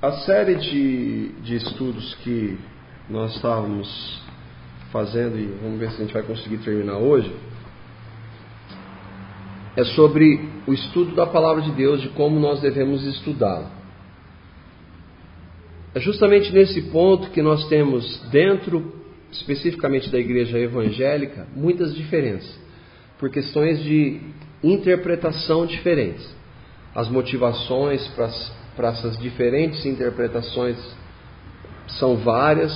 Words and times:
A 0.00 0.12
série 0.18 0.54
de, 0.54 1.28
de 1.42 1.56
estudos 1.56 2.14
que 2.22 2.56
nós 3.10 3.34
estávamos 3.34 4.22
fazendo, 4.92 5.36
e 5.36 5.46
vamos 5.60 5.80
ver 5.80 5.90
se 5.90 5.96
a 5.96 6.04
gente 6.04 6.14
vai 6.14 6.22
conseguir 6.22 6.58
terminar 6.58 6.98
hoje, 6.98 7.34
é 9.74 9.84
sobre 9.96 10.48
o 10.68 10.72
estudo 10.72 11.16
da 11.16 11.26
palavra 11.26 11.62
de 11.62 11.72
Deus, 11.72 12.00
de 12.00 12.10
como 12.10 12.38
nós 12.38 12.60
devemos 12.60 13.04
estudá-la. 13.04 13.72
É 15.96 15.98
justamente 15.98 16.52
nesse 16.52 16.80
ponto 16.92 17.30
que 17.30 17.42
nós 17.42 17.66
temos, 17.68 18.20
dentro 18.30 19.02
especificamente 19.32 20.10
da 20.10 20.18
igreja 20.20 20.60
evangélica, 20.60 21.48
muitas 21.56 21.92
diferenças, 21.92 22.56
por 23.18 23.30
questões 23.30 23.82
de 23.82 24.20
interpretação 24.62 25.66
diferentes. 25.66 26.32
As 26.94 27.08
motivações 27.08 28.06
para 28.14 28.28
para 28.78 28.90
essas 28.90 29.18
diferentes 29.18 29.84
interpretações 29.84 30.78
são 31.98 32.16
várias: 32.18 32.72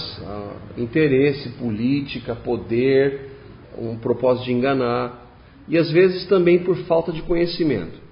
interesse, 0.77 1.51
política, 1.51 2.35
poder, 2.35 3.31
um 3.79 3.97
propósito 3.97 4.47
de 4.47 4.53
enganar, 4.53 5.31
e 5.69 5.79
às 5.79 5.93
vezes 5.93 6.27
também 6.27 6.59
por 6.59 6.77
falta 6.89 7.13
de 7.13 7.23
conhecimento. 7.23 8.03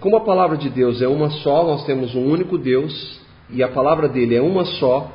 Como 0.00 0.16
a 0.16 0.20
palavra 0.20 0.56
de 0.56 0.68
Deus 0.68 1.00
é 1.00 1.06
uma 1.06 1.30
só, 1.30 1.64
nós 1.64 1.84
temos 1.86 2.12
um 2.16 2.24
único 2.24 2.58
Deus 2.58 3.20
e 3.50 3.62
a 3.62 3.68
palavra 3.68 4.08
dele 4.08 4.34
é 4.34 4.42
uma 4.42 4.64
só, 4.64 5.10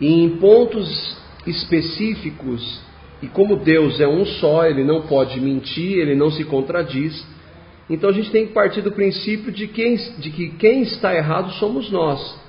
e 0.00 0.24
em 0.24 0.36
pontos 0.38 1.16
específicos, 1.46 2.80
e 3.22 3.28
como 3.28 3.56
Deus 3.56 4.00
é 4.00 4.08
um 4.08 4.24
só, 4.24 4.66
ele 4.66 4.82
não 4.84 5.02
pode 5.02 5.40
mentir, 5.40 5.98
ele 5.98 6.16
não 6.16 6.32
se 6.32 6.44
contradiz, 6.44 7.24
então 7.88 8.10
a 8.10 8.12
gente 8.12 8.30
tem 8.30 8.46
que 8.46 8.52
partir 8.52 8.80
do 8.80 8.92
princípio 8.92 9.50
de, 9.52 9.66
quem, 9.66 9.96
de 10.18 10.30
que 10.30 10.50
quem 10.50 10.82
está 10.82 11.14
errado 11.14 11.50
somos 11.52 11.90
nós, 11.90 12.40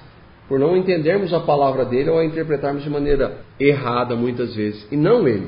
por 0.47 0.59
não 0.59 0.77
entendermos 0.77 1.33
a 1.33 1.39
palavra 1.39 1.85
dele 1.85 2.09
ou 2.09 2.19
a 2.19 2.25
interpretarmos 2.25 2.83
de 2.83 2.89
maneira 2.89 3.39
errada 3.59 4.15
muitas 4.15 4.55
vezes, 4.55 4.85
e 4.91 4.98
não 4.98 5.27
ele. 5.27 5.48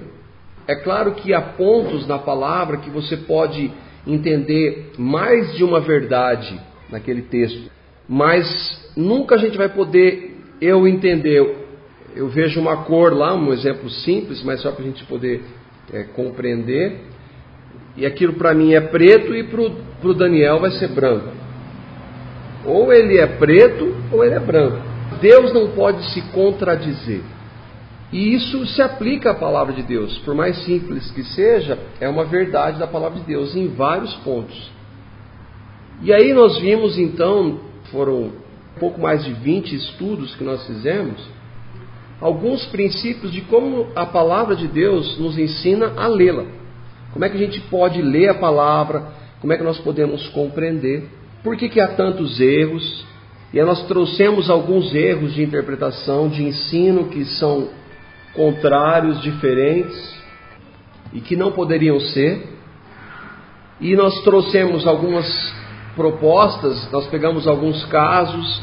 É 0.68 0.76
claro 0.76 1.14
que 1.14 1.34
há 1.34 1.42
pontos 1.42 2.08
na 2.08 2.18
palavra 2.18 2.78
que 2.78 2.90
você 2.90 3.16
pode 3.18 3.72
entender 4.08 4.94
mais 4.98 5.54
de 5.56 5.64
uma 5.64 5.80
verdade 5.80 6.60
naquele 6.90 7.22
texto, 7.24 7.70
mas 8.08 8.46
nunca 8.96 9.36
a 9.36 9.38
gente 9.38 9.58
vai 9.58 9.70
poder 9.70 10.36
eu 10.62 10.88
entender. 10.88 11.66
Eu 12.16 12.30
vejo 12.30 12.60
uma 12.60 12.84
cor 12.86 13.14
lá, 13.14 13.36
um 13.36 13.52
exemplo 13.52 13.90
simples, 13.90 14.42
mas 14.44 14.62
só 14.62 14.72
para 14.72 14.84
a 14.84 14.88
gente 14.88 15.04
poder 15.06 15.44
é, 15.92 16.04
compreender. 16.04 17.02
E 17.98 18.06
aquilo 18.06 18.34
para 18.34 18.54
mim 18.54 18.74
é 18.74 18.82
preto 18.82 19.34
e 19.34 19.44
para 19.44 20.10
o 20.10 20.14
Daniel 20.14 20.60
vai 20.60 20.72
ser 20.72 20.90
branco. 20.90 21.30
Ou 22.66 22.92
ele 22.92 23.18
é 23.18 23.28
preto 23.28 23.96
ou 24.12 24.24
ele 24.24 24.36
é 24.36 24.40
branco. 24.40 24.78
Deus 25.22 25.54
não 25.54 25.72
pode 25.72 26.04
se 26.12 26.22
contradizer. 26.32 27.22
E 28.12 28.34
isso 28.34 28.66
se 28.68 28.82
aplica 28.82 29.32
à 29.32 29.34
palavra 29.34 29.74
de 29.74 29.84
Deus. 29.84 30.18
Por 30.20 30.36
mais 30.36 30.64
simples 30.64 31.10
que 31.12 31.24
seja, 31.24 31.78
é 32.00 32.08
uma 32.08 32.26
verdade 32.26 32.80
da 32.80 32.88
palavra 32.88 33.20
de 33.20 33.26
Deus 33.26 33.56
em 33.56 33.68
vários 33.68 34.14
pontos. 34.16 34.72
E 36.02 36.14
aí 36.14 36.34
nós 36.34 36.60
vimos 36.60 36.98
então, 36.98 37.60
foram 37.92 38.32
pouco 38.80 39.00
mais 39.00 39.24
de 39.24 39.34
20 39.34 39.76
estudos 39.76 40.36
que 40.36 40.44
nós 40.44 40.66
fizemos, 40.68 41.22
alguns 42.20 42.66
princípios 42.68 43.32
de 43.32 43.42
como 43.42 43.88
a 43.96 44.06
palavra 44.06 44.56
de 44.56 44.68
Deus 44.68 45.18
nos 45.18 45.38
ensina 45.38 45.94
a 45.96 46.08
lê-la. 46.08 46.46
Como 47.16 47.24
é 47.24 47.30
que 47.30 47.38
a 47.38 47.40
gente 47.40 47.62
pode 47.70 48.02
ler 48.02 48.28
a 48.28 48.34
palavra? 48.34 49.06
Como 49.40 49.54
é 49.54 49.56
que 49.56 49.64
nós 49.64 49.78
podemos 49.80 50.28
compreender? 50.32 51.10
Por 51.42 51.56
que, 51.56 51.70
que 51.70 51.80
há 51.80 51.88
tantos 51.88 52.42
erros? 52.42 53.06
E 53.54 53.60
aí 53.60 53.66
nós 53.66 53.88
trouxemos 53.88 54.50
alguns 54.50 54.94
erros 54.94 55.34
de 55.34 55.42
interpretação, 55.42 56.28
de 56.28 56.44
ensino 56.44 57.06
que 57.06 57.24
são 57.24 57.70
contrários, 58.34 59.22
diferentes 59.22 60.14
e 61.14 61.22
que 61.22 61.38
não 61.38 61.54
poderiam 61.54 61.98
ser. 62.02 62.50
E 63.80 63.96
nós 63.96 64.22
trouxemos 64.26 64.86
algumas 64.86 65.26
propostas, 65.96 66.92
nós 66.92 67.08
pegamos 67.08 67.48
alguns 67.48 67.86
casos 67.86 68.62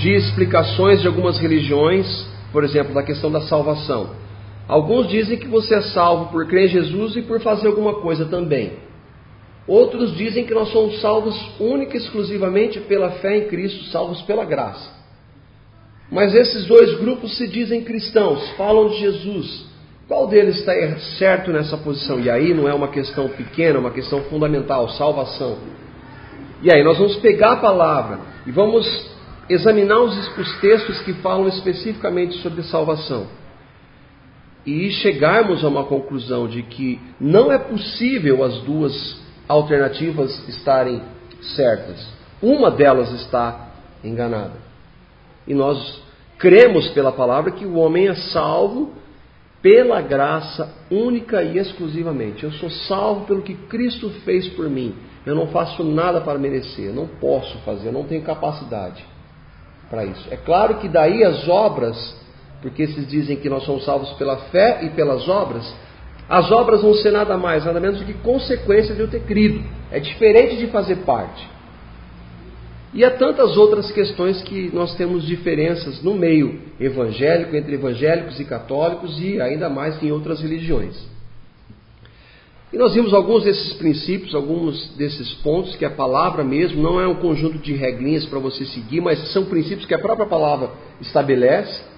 de 0.00 0.10
explicações 0.10 1.00
de 1.00 1.06
algumas 1.06 1.38
religiões, 1.38 2.26
por 2.50 2.64
exemplo, 2.64 2.92
da 2.92 3.04
questão 3.04 3.30
da 3.30 3.42
salvação. 3.42 4.21
Alguns 4.68 5.08
dizem 5.08 5.38
que 5.38 5.48
você 5.48 5.74
é 5.74 5.82
salvo 5.82 6.30
por 6.30 6.46
crer 6.46 6.66
em 6.66 6.72
Jesus 6.72 7.16
e 7.16 7.22
por 7.22 7.40
fazer 7.40 7.66
alguma 7.66 7.94
coisa 7.94 8.26
também. 8.26 8.72
Outros 9.66 10.16
dizem 10.16 10.44
que 10.44 10.54
nós 10.54 10.70
somos 10.70 11.00
salvos 11.00 11.34
única 11.60 11.96
e 11.96 12.00
exclusivamente 12.00 12.80
pela 12.80 13.10
fé 13.12 13.38
em 13.38 13.48
Cristo, 13.48 13.84
salvos 13.90 14.22
pela 14.22 14.44
graça. 14.44 14.90
Mas 16.10 16.34
esses 16.34 16.66
dois 16.66 16.98
grupos 16.98 17.36
se 17.36 17.48
dizem 17.48 17.82
cristãos, 17.82 18.50
falam 18.50 18.88
de 18.88 18.98
Jesus. 18.98 19.66
Qual 20.08 20.26
deles 20.26 20.58
está 20.58 20.72
certo 21.18 21.52
nessa 21.52 21.76
posição? 21.76 22.20
E 22.20 22.28
aí 22.28 22.52
não 22.52 22.68
é 22.68 22.74
uma 22.74 22.88
questão 22.88 23.28
pequena, 23.28 23.76
é 23.76 23.80
uma 23.80 23.92
questão 23.92 24.20
fundamental, 24.24 24.88
salvação. 24.90 25.58
E 26.62 26.70
aí 26.70 26.82
nós 26.84 26.98
vamos 26.98 27.16
pegar 27.16 27.52
a 27.52 27.56
palavra 27.56 28.20
e 28.46 28.50
vamos 28.50 28.86
examinar 29.48 30.00
os, 30.00 30.38
os 30.38 30.60
textos 30.60 31.00
que 31.00 31.14
falam 31.14 31.48
especificamente 31.48 32.36
sobre 32.38 32.62
salvação 32.64 33.41
e 34.64 34.90
chegarmos 34.90 35.64
a 35.64 35.68
uma 35.68 35.84
conclusão 35.84 36.46
de 36.46 36.62
que 36.62 37.00
não 37.20 37.50
é 37.52 37.58
possível 37.58 38.44
as 38.44 38.58
duas 38.60 39.20
alternativas 39.48 40.48
estarem 40.48 41.02
certas. 41.54 42.06
Uma 42.40 42.70
delas 42.70 43.10
está 43.12 43.72
enganada. 44.04 44.60
E 45.46 45.54
nós 45.54 46.00
cremos 46.38 46.88
pela 46.88 47.12
palavra 47.12 47.52
que 47.52 47.64
o 47.64 47.76
homem 47.76 48.08
é 48.08 48.14
salvo 48.14 48.92
pela 49.60 50.00
graça 50.00 50.72
única 50.90 51.42
e 51.42 51.56
exclusivamente. 51.56 52.42
Eu 52.42 52.52
sou 52.52 52.68
salvo 52.70 53.26
pelo 53.26 53.42
que 53.42 53.54
Cristo 53.54 54.10
fez 54.24 54.48
por 54.50 54.68
mim. 54.68 54.94
Eu 55.24 55.36
não 55.36 55.46
faço 55.48 55.84
nada 55.84 56.20
para 56.20 56.38
merecer, 56.38 56.92
não 56.92 57.06
posso 57.06 57.56
fazer, 57.58 57.92
não 57.92 58.02
tenho 58.02 58.22
capacidade 58.22 59.04
para 59.88 60.04
isso. 60.04 60.26
É 60.32 60.36
claro 60.36 60.78
que 60.78 60.88
daí 60.88 61.22
as 61.22 61.48
obras 61.48 62.21
porque 62.62 62.84
esses 62.84 63.06
dizem 63.08 63.36
que 63.36 63.50
nós 63.50 63.64
somos 63.64 63.84
salvos 63.84 64.12
pela 64.12 64.36
fé 64.36 64.84
e 64.84 64.90
pelas 64.90 65.28
obras, 65.28 65.74
as 66.28 66.50
obras 66.50 66.80
vão 66.80 66.94
ser 66.94 67.10
nada 67.10 67.36
mais, 67.36 67.64
nada 67.64 67.80
menos 67.80 67.98
do 67.98 68.06
que 68.06 68.14
consequência 68.14 68.94
de 68.94 69.00
eu 69.00 69.08
ter 69.08 69.20
crido. 69.24 69.62
É 69.90 69.98
diferente 69.98 70.56
de 70.56 70.68
fazer 70.68 70.96
parte. 70.98 71.46
E 72.94 73.04
há 73.04 73.10
tantas 73.10 73.56
outras 73.56 73.90
questões 73.90 74.40
que 74.42 74.70
nós 74.72 74.94
temos 74.94 75.26
diferenças 75.26 76.02
no 76.02 76.14
meio 76.14 76.60
evangélico, 76.78 77.56
entre 77.56 77.74
evangélicos 77.74 78.38
e 78.38 78.44
católicos, 78.44 79.20
e 79.20 79.40
ainda 79.40 79.68
mais 79.68 80.00
em 80.02 80.12
outras 80.12 80.40
religiões. 80.40 81.10
E 82.72 82.78
nós 82.78 82.94
vimos 82.94 83.12
alguns 83.12 83.44
desses 83.44 83.74
princípios, 83.74 84.34
alguns 84.34 84.94
desses 84.96 85.30
pontos, 85.42 85.76
que 85.76 85.84
a 85.84 85.90
palavra 85.90 86.42
mesmo 86.42 86.82
não 86.82 87.00
é 87.00 87.06
um 87.06 87.16
conjunto 87.16 87.58
de 87.58 87.74
regrinhas 87.74 88.24
para 88.26 88.38
você 88.38 88.64
seguir, 88.66 89.00
mas 89.00 89.32
são 89.32 89.44
princípios 89.46 89.86
que 89.86 89.94
a 89.94 89.98
própria 89.98 90.26
palavra 90.26 90.70
estabelece 91.00 91.91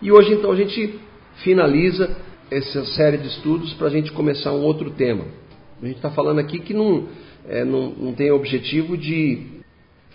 e 0.00 0.12
hoje 0.12 0.34
então 0.34 0.52
a 0.52 0.56
gente 0.56 0.98
finaliza 1.42 2.16
essa 2.50 2.84
série 2.86 3.18
de 3.18 3.28
estudos 3.28 3.72
para 3.74 3.88
a 3.88 3.90
gente 3.90 4.12
começar 4.12 4.52
um 4.52 4.62
outro 4.62 4.90
tema. 4.90 5.24
A 5.82 5.86
gente 5.86 5.96
está 5.96 6.10
falando 6.10 6.38
aqui 6.38 6.58
que 6.58 6.72
não, 6.72 7.06
é, 7.48 7.64
não, 7.64 7.90
não 7.90 8.12
tem 8.12 8.30
objetivo 8.30 8.96
de 8.96 9.42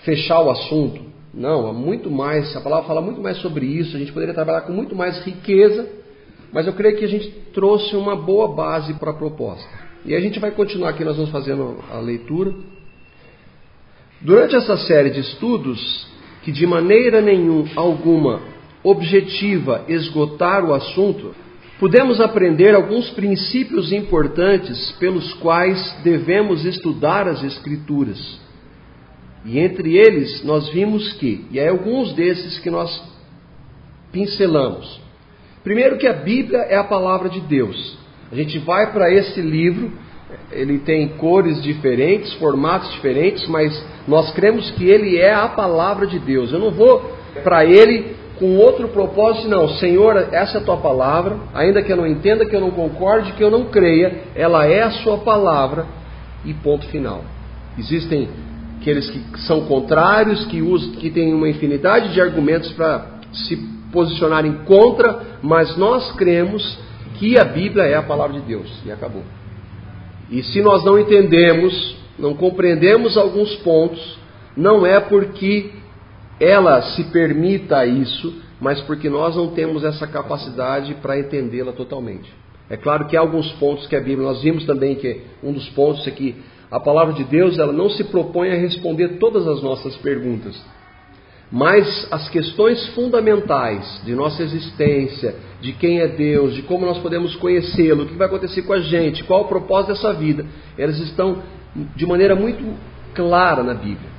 fechar 0.03 0.41
o 0.41 0.49
assunto. 0.49 1.01
Não, 1.33 1.67
há 1.67 1.73
muito 1.73 2.11
mais, 2.11 2.55
a 2.55 2.61
palavra 2.61 2.87
fala 2.87 3.01
muito 3.01 3.21
mais 3.21 3.37
sobre 3.37 3.65
isso, 3.65 3.95
a 3.95 3.99
gente 3.99 4.11
poderia 4.11 4.33
trabalhar 4.33 4.61
com 4.61 4.73
muito 4.73 4.95
mais 4.95 5.23
riqueza, 5.25 5.89
mas 6.51 6.67
eu 6.67 6.73
creio 6.73 6.97
que 6.97 7.05
a 7.05 7.07
gente 7.07 7.29
trouxe 7.53 7.95
uma 7.95 8.15
boa 8.15 8.49
base 8.49 8.93
para 8.95 9.11
a 9.11 9.15
proposta. 9.15 9.67
E 10.05 10.13
a 10.13 10.19
gente 10.19 10.39
vai 10.39 10.51
continuar 10.51 10.89
aqui, 10.89 11.03
nós 11.03 11.15
vamos 11.15 11.31
fazendo 11.31 11.79
a 11.91 11.97
leitura. 11.99 12.53
Durante 14.21 14.55
essa 14.55 14.77
série 14.77 15.09
de 15.09 15.21
estudos, 15.21 16.07
que 16.43 16.51
de 16.51 16.67
maneira 16.67 17.21
nenhuma 17.21 17.69
alguma 17.75 18.52
objetiva 18.83 19.85
esgotar 19.87 20.65
o 20.65 20.73
assunto, 20.73 21.33
podemos 21.79 22.19
aprender 22.19 22.75
alguns 22.75 23.09
princípios 23.11 23.91
importantes 23.91 24.91
pelos 24.99 25.33
quais 25.35 25.97
devemos 26.03 26.65
estudar 26.65 27.27
as 27.27 27.43
Escrituras. 27.43 28.41
E 29.45 29.59
entre 29.59 29.97
eles 29.97 30.43
nós 30.43 30.69
vimos 30.69 31.13
que, 31.13 31.45
e 31.51 31.59
é 31.59 31.69
alguns 31.69 32.13
desses 32.13 32.59
que 32.59 32.69
nós 32.69 33.01
pincelamos. 34.11 35.01
Primeiro, 35.63 35.97
que 35.97 36.07
a 36.07 36.13
Bíblia 36.13 36.59
é 36.59 36.75
a 36.75 36.83
palavra 36.83 37.29
de 37.29 37.39
Deus. 37.41 37.97
A 38.31 38.35
gente 38.35 38.59
vai 38.59 38.91
para 38.91 39.11
esse 39.11 39.41
livro, 39.41 39.91
ele 40.51 40.79
tem 40.79 41.07
cores 41.09 41.61
diferentes, 41.61 42.33
formatos 42.33 42.91
diferentes, 42.93 43.47
mas 43.47 43.85
nós 44.07 44.31
cremos 44.31 44.71
que 44.71 44.85
ele 44.85 45.17
é 45.17 45.33
a 45.33 45.47
palavra 45.47 46.05
de 46.07 46.19
Deus. 46.19 46.51
Eu 46.51 46.59
não 46.59 46.71
vou 46.71 47.13
para 47.43 47.65
ele 47.65 48.15
com 48.39 48.57
outro 48.57 48.87
propósito, 48.89 49.47
não, 49.47 49.69
Senhor, 49.69 50.17
essa 50.31 50.57
é 50.57 50.61
a 50.61 50.63
tua 50.63 50.77
palavra, 50.77 51.37
ainda 51.53 51.81
que 51.81 51.91
eu 51.91 51.97
não 51.97 52.07
entenda, 52.07 52.45
que 52.45 52.55
eu 52.55 52.61
não 52.61 52.71
concorde, 52.71 53.33
que 53.33 53.43
eu 53.43 53.51
não 53.51 53.65
creia, 53.65 54.23
ela 54.35 54.65
é 54.65 54.81
a 54.81 54.91
sua 54.91 55.19
palavra 55.19 55.85
e 56.43 56.53
ponto 56.53 56.87
final. 56.87 57.23
Existem 57.77 58.29
aqueles 58.79 59.09
que 59.09 59.41
são 59.41 59.65
contrários, 59.65 60.45
que, 60.45 60.61
usam, 60.61 60.91
que 60.93 61.09
têm 61.09 61.33
uma 61.33 61.47
infinidade 61.47 62.13
de 62.13 62.19
argumentos 62.19 62.71
para 62.73 63.05
se 63.31 63.55
posicionarem 63.91 64.59
contra, 64.65 65.37
mas 65.41 65.77
nós 65.77 66.11
cremos 66.13 66.79
que 67.19 67.39
a 67.39 67.43
Bíblia 67.43 67.83
é 67.83 67.95
a 67.95 68.01
palavra 68.01 68.39
de 68.39 68.45
Deus 68.45 68.69
e 68.85 68.91
acabou. 68.91 69.23
E 70.29 70.41
se 70.43 70.61
nós 70.61 70.83
não 70.83 70.99
entendemos, 70.99 71.95
não 72.17 72.33
compreendemos 72.33 73.15
alguns 73.15 73.55
pontos, 73.57 74.17
não 74.57 74.85
é 74.85 74.99
porque 74.99 75.71
ela 76.39 76.81
se 76.81 77.03
permita 77.05 77.85
isso, 77.85 78.41
mas 78.59 78.81
porque 78.81 79.09
nós 79.09 79.35
não 79.35 79.51
temos 79.51 79.83
essa 79.83 80.07
capacidade 80.07 80.95
para 80.95 81.19
entendê-la 81.19 81.71
totalmente. 81.71 82.33
É 82.69 82.77
claro 82.77 83.05
que 83.05 83.17
há 83.17 83.19
alguns 83.19 83.51
pontos 83.53 83.87
que 83.87 83.95
a 83.95 83.99
Bíblia, 83.99 84.27
nós 84.27 84.41
vimos 84.41 84.65
também 84.65 84.95
que 84.95 85.21
um 85.43 85.51
dos 85.51 85.67
pontos 85.69 86.07
é 86.07 86.11
que 86.11 86.35
a 86.71 86.79
palavra 86.79 87.13
de 87.13 87.23
Deus 87.23 87.59
ela 87.59 87.73
não 87.73 87.89
se 87.89 88.03
propõe 88.05 88.49
a 88.49 88.55
responder 88.55 89.19
todas 89.19 89.47
as 89.47 89.61
nossas 89.61 89.95
perguntas, 89.97 90.59
mas 91.51 92.07
as 92.09 92.29
questões 92.29 92.87
fundamentais 92.95 94.01
de 94.03 94.15
nossa 94.15 94.41
existência, 94.41 95.35
de 95.61 95.71
quem 95.73 95.99
é 95.99 96.07
Deus, 96.07 96.55
de 96.55 96.63
como 96.63 96.83
nós 96.83 96.97
podemos 96.97 97.35
conhecê-lo, 97.35 98.03
o 98.03 98.07
que 98.07 98.15
vai 98.15 98.25
acontecer 98.25 98.63
com 98.63 98.73
a 98.73 98.79
gente, 98.79 99.23
qual 99.23 99.41
o 99.41 99.47
propósito 99.47 99.93
dessa 99.93 100.13
vida, 100.13 100.45
elas 100.77 100.97
estão 100.97 101.43
de 101.95 102.05
maneira 102.07 102.35
muito 102.35 102.63
clara 103.13 103.61
na 103.61 103.75
Bíblia. 103.75 104.12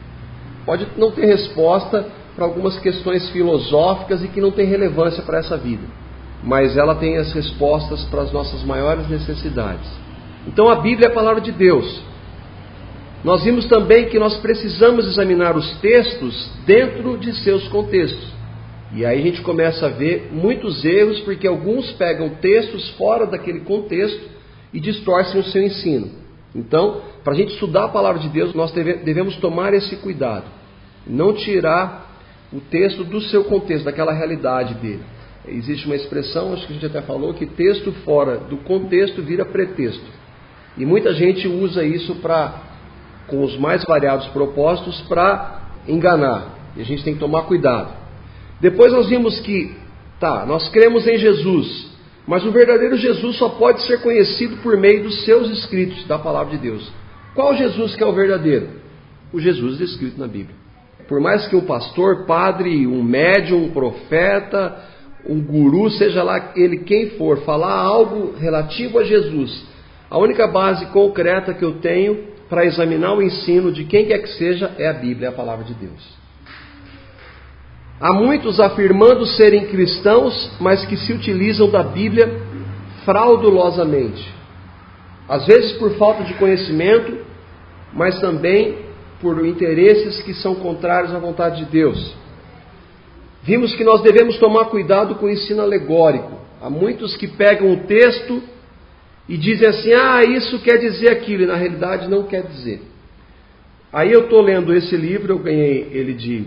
Pode 0.64 0.86
não 0.96 1.10
ter 1.10 1.26
resposta 1.26 2.06
para 2.34 2.44
algumas 2.44 2.78
questões 2.78 3.28
filosóficas 3.30 4.22
e 4.24 4.28
que 4.28 4.40
não 4.40 4.50
tem 4.50 4.66
relevância 4.66 5.22
para 5.22 5.38
essa 5.38 5.56
vida, 5.56 5.84
mas 6.42 6.76
ela 6.76 6.94
tem 6.94 7.16
as 7.16 7.32
respostas 7.32 8.04
para 8.04 8.22
as 8.22 8.32
nossas 8.32 8.62
maiores 8.64 9.08
necessidades. 9.08 9.88
Então 10.46 10.68
a 10.68 10.76
Bíblia 10.76 11.08
é 11.08 11.10
a 11.10 11.14
palavra 11.14 11.40
de 11.40 11.52
Deus. 11.52 12.02
Nós 13.22 13.42
vimos 13.42 13.66
também 13.66 14.08
que 14.08 14.18
nós 14.18 14.36
precisamos 14.36 15.06
examinar 15.06 15.56
os 15.56 15.78
textos 15.78 16.50
dentro 16.66 17.16
de 17.16 17.32
seus 17.36 17.66
contextos. 17.68 18.34
E 18.92 19.04
aí 19.04 19.18
a 19.18 19.22
gente 19.22 19.40
começa 19.40 19.86
a 19.86 19.88
ver 19.88 20.28
muitos 20.30 20.84
erros, 20.84 21.20
porque 21.20 21.46
alguns 21.46 21.90
pegam 21.92 22.28
textos 22.40 22.90
fora 22.90 23.26
daquele 23.26 23.60
contexto 23.60 24.28
e 24.72 24.78
distorcem 24.78 25.40
o 25.40 25.44
seu 25.44 25.62
ensino. 25.62 26.23
Então, 26.54 27.02
para 27.24 27.32
a 27.32 27.36
gente 27.36 27.54
estudar 27.54 27.86
a 27.86 27.88
palavra 27.88 28.20
de 28.20 28.28
Deus, 28.28 28.54
nós 28.54 28.70
devemos 28.72 29.36
tomar 29.36 29.74
esse 29.74 29.96
cuidado. 29.96 30.44
Não 31.06 31.32
tirar 31.32 32.12
o 32.52 32.60
texto 32.60 33.02
do 33.02 33.20
seu 33.22 33.44
contexto, 33.44 33.84
daquela 33.84 34.12
realidade 34.12 34.74
dele. 34.74 35.02
Existe 35.46 35.86
uma 35.86 35.96
expressão, 35.96 36.52
acho 36.52 36.66
que 36.66 36.72
a 36.72 36.74
gente 36.74 36.86
até 36.86 37.02
falou, 37.02 37.34
que 37.34 37.44
texto 37.44 37.92
fora 38.04 38.38
do 38.38 38.58
contexto 38.58 39.20
vira 39.20 39.44
pretexto. 39.44 40.06
E 40.76 40.86
muita 40.86 41.12
gente 41.12 41.46
usa 41.46 41.84
isso 41.84 42.14
para 42.16 42.62
com 43.26 43.42
os 43.42 43.56
mais 43.58 43.82
variados 43.84 44.26
propósitos 44.28 45.00
para 45.02 45.62
enganar. 45.88 46.72
E 46.76 46.82
a 46.82 46.84
gente 46.84 47.02
tem 47.02 47.14
que 47.14 47.20
tomar 47.20 47.42
cuidado. 47.42 47.92
Depois 48.60 48.92
nós 48.92 49.08
vimos 49.08 49.40
que, 49.40 49.74
tá, 50.20 50.44
nós 50.46 50.68
cremos 50.68 51.06
em 51.06 51.18
Jesus, 51.18 51.93
mas 52.26 52.44
o 52.44 52.50
verdadeiro 52.50 52.96
Jesus 52.96 53.36
só 53.36 53.50
pode 53.50 53.82
ser 53.86 54.00
conhecido 54.00 54.56
por 54.58 54.76
meio 54.76 55.02
dos 55.02 55.24
seus 55.24 55.50
escritos, 55.50 56.06
da 56.06 56.18
palavra 56.18 56.56
de 56.56 56.62
Deus. 56.62 56.90
Qual 57.34 57.54
Jesus 57.54 57.94
que 57.94 58.02
é 58.02 58.06
o 58.06 58.12
verdadeiro? 58.12 58.68
O 59.32 59.40
Jesus 59.40 59.78
descrito 59.78 60.18
na 60.18 60.26
Bíblia. 60.26 60.56
Por 61.08 61.20
mais 61.20 61.46
que 61.48 61.56
um 61.56 61.66
pastor, 61.66 62.24
padre, 62.24 62.86
um 62.86 63.02
médium, 63.02 63.64
um 63.64 63.70
profeta, 63.70 64.74
um 65.28 65.40
guru, 65.40 65.90
seja 65.90 66.22
lá 66.22 66.52
ele 66.56 66.78
quem 66.78 67.10
for, 67.10 67.38
falar 67.44 67.74
algo 67.74 68.34
relativo 68.38 68.98
a 68.98 69.04
Jesus, 69.04 69.66
a 70.08 70.18
única 70.18 70.46
base 70.46 70.86
concreta 70.86 71.52
que 71.52 71.64
eu 71.64 71.80
tenho 71.80 72.34
para 72.48 72.64
examinar 72.64 73.14
o 73.14 73.22
ensino 73.22 73.72
de 73.72 73.84
quem 73.84 74.06
quer 74.06 74.18
que 74.18 74.28
seja 74.30 74.74
é 74.78 74.88
a 74.88 74.92
Bíblia, 74.92 75.28
é 75.28 75.30
a 75.30 75.34
palavra 75.34 75.64
de 75.64 75.74
Deus. 75.74 76.23
Há 78.00 78.12
muitos 78.12 78.58
afirmando 78.58 79.24
serem 79.26 79.66
cristãos, 79.66 80.52
mas 80.60 80.84
que 80.84 80.96
se 80.96 81.12
utilizam 81.12 81.70
da 81.70 81.82
Bíblia 81.82 82.42
fraudulosamente. 83.04 84.32
Às 85.28 85.46
vezes 85.46 85.72
por 85.72 85.92
falta 85.96 86.24
de 86.24 86.34
conhecimento, 86.34 87.18
mas 87.92 88.20
também 88.20 88.78
por 89.20 89.44
interesses 89.46 90.22
que 90.22 90.34
são 90.34 90.56
contrários 90.56 91.14
à 91.14 91.18
vontade 91.18 91.64
de 91.64 91.70
Deus. 91.70 92.14
Vimos 93.42 93.74
que 93.74 93.84
nós 93.84 94.02
devemos 94.02 94.38
tomar 94.38 94.66
cuidado 94.66 95.14
com 95.16 95.26
o 95.26 95.30
ensino 95.30 95.62
alegórico. 95.62 96.32
Há 96.60 96.68
muitos 96.68 97.16
que 97.16 97.28
pegam 97.28 97.72
o 97.72 97.80
texto 97.86 98.42
e 99.28 99.36
dizem 99.36 99.68
assim: 99.68 99.92
ah, 99.92 100.22
isso 100.22 100.58
quer 100.60 100.78
dizer 100.78 101.10
aquilo, 101.10 101.42
e 101.42 101.46
na 101.46 101.54
realidade 101.54 102.08
não 102.08 102.24
quer 102.24 102.42
dizer. 102.42 102.82
Aí 103.92 104.10
eu 104.10 104.24
estou 104.24 104.40
lendo 104.40 104.74
esse 104.74 104.96
livro, 104.96 105.34
eu 105.34 105.38
ganhei 105.38 105.88
ele 105.92 106.14
de. 106.14 106.46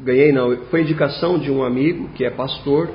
Ganhei 0.00 0.32
não, 0.32 0.56
foi 0.70 0.82
indicação 0.82 1.38
de 1.38 1.50
um 1.50 1.62
amigo 1.62 2.08
que 2.10 2.24
é 2.24 2.30
pastor, 2.30 2.90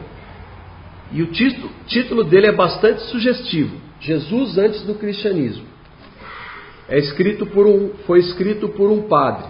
e 1.11 1.21
o 1.21 1.27
título, 1.27 1.69
título 1.85 2.23
dele 2.23 2.47
é 2.47 2.51
bastante 2.51 3.01
sugestivo: 3.03 3.75
Jesus 3.99 4.57
antes 4.57 4.81
do 4.83 4.95
cristianismo. 4.95 5.65
É 6.87 6.97
escrito 6.97 7.45
por 7.45 7.65
um, 7.67 7.91
foi 8.05 8.19
escrito 8.19 8.69
por 8.69 8.89
um 8.91 9.03
padre. 9.03 9.47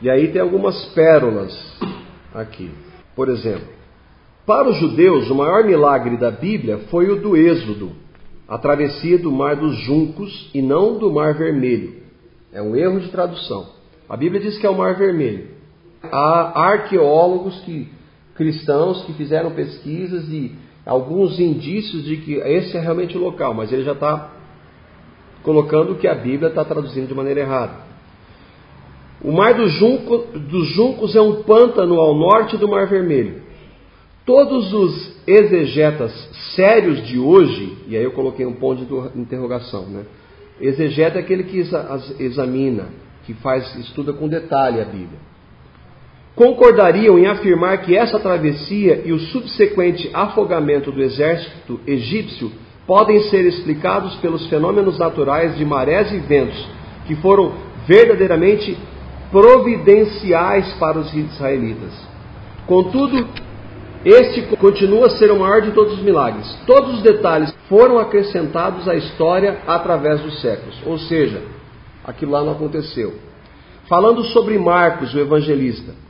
E 0.00 0.10
aí 0.10 0.28
tem 0.28 0.40
algumas 0.40 0.84
pérolas 0.94 1.52
aqui. 2.34 2.70
Por 3.14 3.28
exemplo, 3.28 3.68
para 4.46 4.68
os 4.68 4.76
judeus, 4.76 5.28
o 5.28 5.34
maior 5.34 5.64
milagre 5.64 6.16
da 6.16 6.30
Bíblia 6.30 6.78
foi 6.90 7.10
o 7.10 7.16
do 7.16 7.36
Êxodo, 7.36 7.92
a 8.48 8.56
travessia 8.56 9.18
do 9.18 9.30
Mar 9.30 9.56
dos 9.56 9.76
Juncos 9.80 10.50
e 10.54 10.62
não 10.62 10.98
do 10.98 11.12
Mar 11.12 11.34
Vermelho. 11.34 11.96
É 12.52 12.62
um 12.62 12.74
erro 12.74 13.00
de 13.00 13.08
tradução. 13.08 13.70
A 14.08 14.16
Bíblia 14.16 14.40
diz 14.40 14.56
que 14.58 14.66
é 14.66 14.70
o 14.70 14.76
Mar 14.76 14.94
Vermelho. 14.94 15.57
Há 16.12 16.52
arqueólogos 16.54 17.60
que, 17.60 17.88
cristãos 18.34 19.04
que 19.04 19.12
fizeram 19.14 19.50
pesquisas 19.50 20.28
e 20.28 20.52
alguns 20.84 21.38
indícios 21.38 22.04
de 22.04 22.16
que 22.18 22.34
esse 22.34 22.76
é 22.76 22.80
realmente 22.80 23.16
o 23.16 23.20
local, 23.20 23.52
mas 23.52 23.72
ele 23.72 23.84
já 23.84 23.92
está 23.92 24.30
colocando 25.42 25.96
que 25.96 26.08
a 26.08 26.14
Bíblia 26.14 26.48
está 26.48 26.64
traduzindo 26.64 27.08
de 27.08 27.14
maneira 27.14 27.40
errada. 27.40 27.88
O 29.22 29.32
Mar 29.32 29.54
dos, 29.54 29.72
Junco, 29.72 30.18
dos 30.38 30.68
Juncos 30.68 31.16
é 31.16 31.20
um 31.20 31.42
pântano 31.42 32.00
ao 32.00 32.14
norte 32.14 32.56
do 32.56 32.68
Mar 32.68 32.86
Vermelho. 32.86 33.42
Todos 34.24 34.72
os 34.72 35.16
exegetas 35.26 36.12
sérios 36.54 37.06
de 37.06 37.18
hoje, 37.18 37.78
e 37.88 37.96
aí 37.96 38.04
eu 38.04 38.12
coloquei 38.12 38.46
um 38.46 38.54
ponto 38.54 38.84
de 38.84 39.20
interrogação, 39.20 39.86
né? 39.86 40.04
Exegeta 40.60 41.18
é 41.18 41.20
aquele 41.20 41.44
que 41.44 41.64
examina, 42.18 42.88
que 43.24 43.32
faz, 43.34 43.74
estuda 43.76 44.12
com 44.12 44.28
detalhe 44.28 44.80
a 44.80 44.84
Bíblia. 44.84 45.18
Concordariam 46.38 47.18
em 47.18 47.26
afirmar 47.26 47.78
que 47.78 47.96
essa 47.96 48.16
travessia 48.20 49.02
e 49.04 49.12
o 49.12 49.18
subsequente 49.18 50.08
afogamento 50.14 50.92
do 50.92 51.02
exército 51.02 51.80
egípcio 51.84 52.52
podem 52.86 53.20
ser 53.22 53.44
explicados 53.44 54.14
pelos 54.20 54.46
fenômenos 54.46 55.00
naturais 55.00 55.56
de 55.56 55.64
marés 55.64 56.12
e 56.12 56.18
ventos, 56.18 56.64
que 57.08 57.16
foram 57.16 57.54
verdadeiramente 57.88 58.78
providenciais 59.32 60.72
para 60.74 61.00
os 61.00 61.12
israelitas. 61.12 61.90
Contudo, 62.68 63.26
este 64.04 64.42
continua 64.58 65.06
a 65.06 65.10
ser 65.10 65.32
o 65.32 65.40
maior 65.40 65.60
de 65.60 65.72
todos 65.72 65.94
os 65.94 66.02
milagres. 66.04 66.56
Todos 66.64 66.98
os 66.98 67.02
detalhes 67.02 67.52
foram 67.68 67.98
acrescentados 67.98 68.86
à 68.86 68.94
história 68.94 69.58
através 69.66 70.20
dos 70.20 70.40
séculos. 70.40 70.80
Ou 70.86 70.98
seja, 70.98 71.42
aquilo 72.04 72.30
lá 72.30 72.44
não 72.44 72.52
aconteceu. 72.52 73.14
Falando 73.88 74.22
sobre 74.26 74.56
Marcos, 74.56 75.12
o 75.14 75.18
evangelista. 75.18 76.06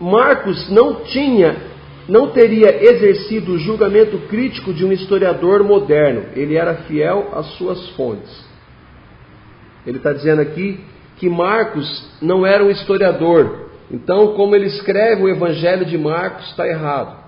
Marcos 0.00 0.70
não 0.70 1.04
tinha, 1.04 1.56
não 2.08 2.30
teria 2.30 2.84
exercido 2.84 3.52
o 3.52 3.58
julgamento 3.58 4.18
crítico 4.28 4.72
de 4.72 4.84
um 4.84 4.92
historiador 4.92 5.62
moderno. 5.62 6.24
Ele 6.34 6.56
era 6.56 6.74
fiel 6.82 7.30
às 7.34 7.46
suas 7.56 7.88
fontes. 7.90 8.44
Ele 9.86 9.98
está 9.98 10.12
dizendo 10.12 10.40
aqui 10.40 10.80
que 11.16 11.28
Marcos 11.28 12.10
não 12.20 12.44
era 12.44 12.64
um 12.64 12.70
historiador. 12.70 13.68
Então, 13.90 14.34
como 14.34 14.54
ele 14.54 14.66
escreve 14.66 15.22
o 15.22 15.28
Evangelho 15.28 15.84
de 15.84 15.96
Marcos, 15.96 16.48
está 16.50 16.66
errado. 16.66 17.22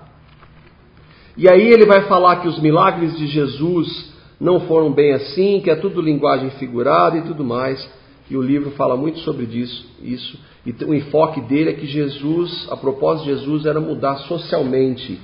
E 1.37 1.47
aí 1.49 1.71
ele 1.71 1.85
vai 1.85 2.01
falar 2.07 2.37
que 2.37 2.47
os 2.47 2.59
milagres 2.59 3.15
de 3.17 3.27
Jesus 3.27 4.11
não 4.39 4.61
foram 4.61 4.91
bem 4.91 5.13
assim, 5.13 5.61
que 5.61 5.69
é 5.69 5.75
tudo 5.75 6.01
linguagem 6.01 6.49
figurada 6.51 7.17
e 7.17 7.21
tudo 7.21 7.43
mais. 7.43 7.87
E 8.29 8.35
o 8.35 8.41
livro 8.41 8.71
fala 8.71 8.97
muito 8.97 9.19
sobre 9.19 9.45
disso, 9.45 9.85
isso. 10.01 10.37
E 10.67 10.83
o 10.83 10.93
enfoque 10.93 11.39
dele 11.39 11.69
é 11.69 11.73
que 11.73 11.87
Jesus, 11.87 12.67
a 12.69 12.75
propósito 12.75 13.23
de 13.23 13.35
Jesus, 13.35 13.65
era 13.65 13.79
mudar 13.79 14.17
socialmente 14.17 15.17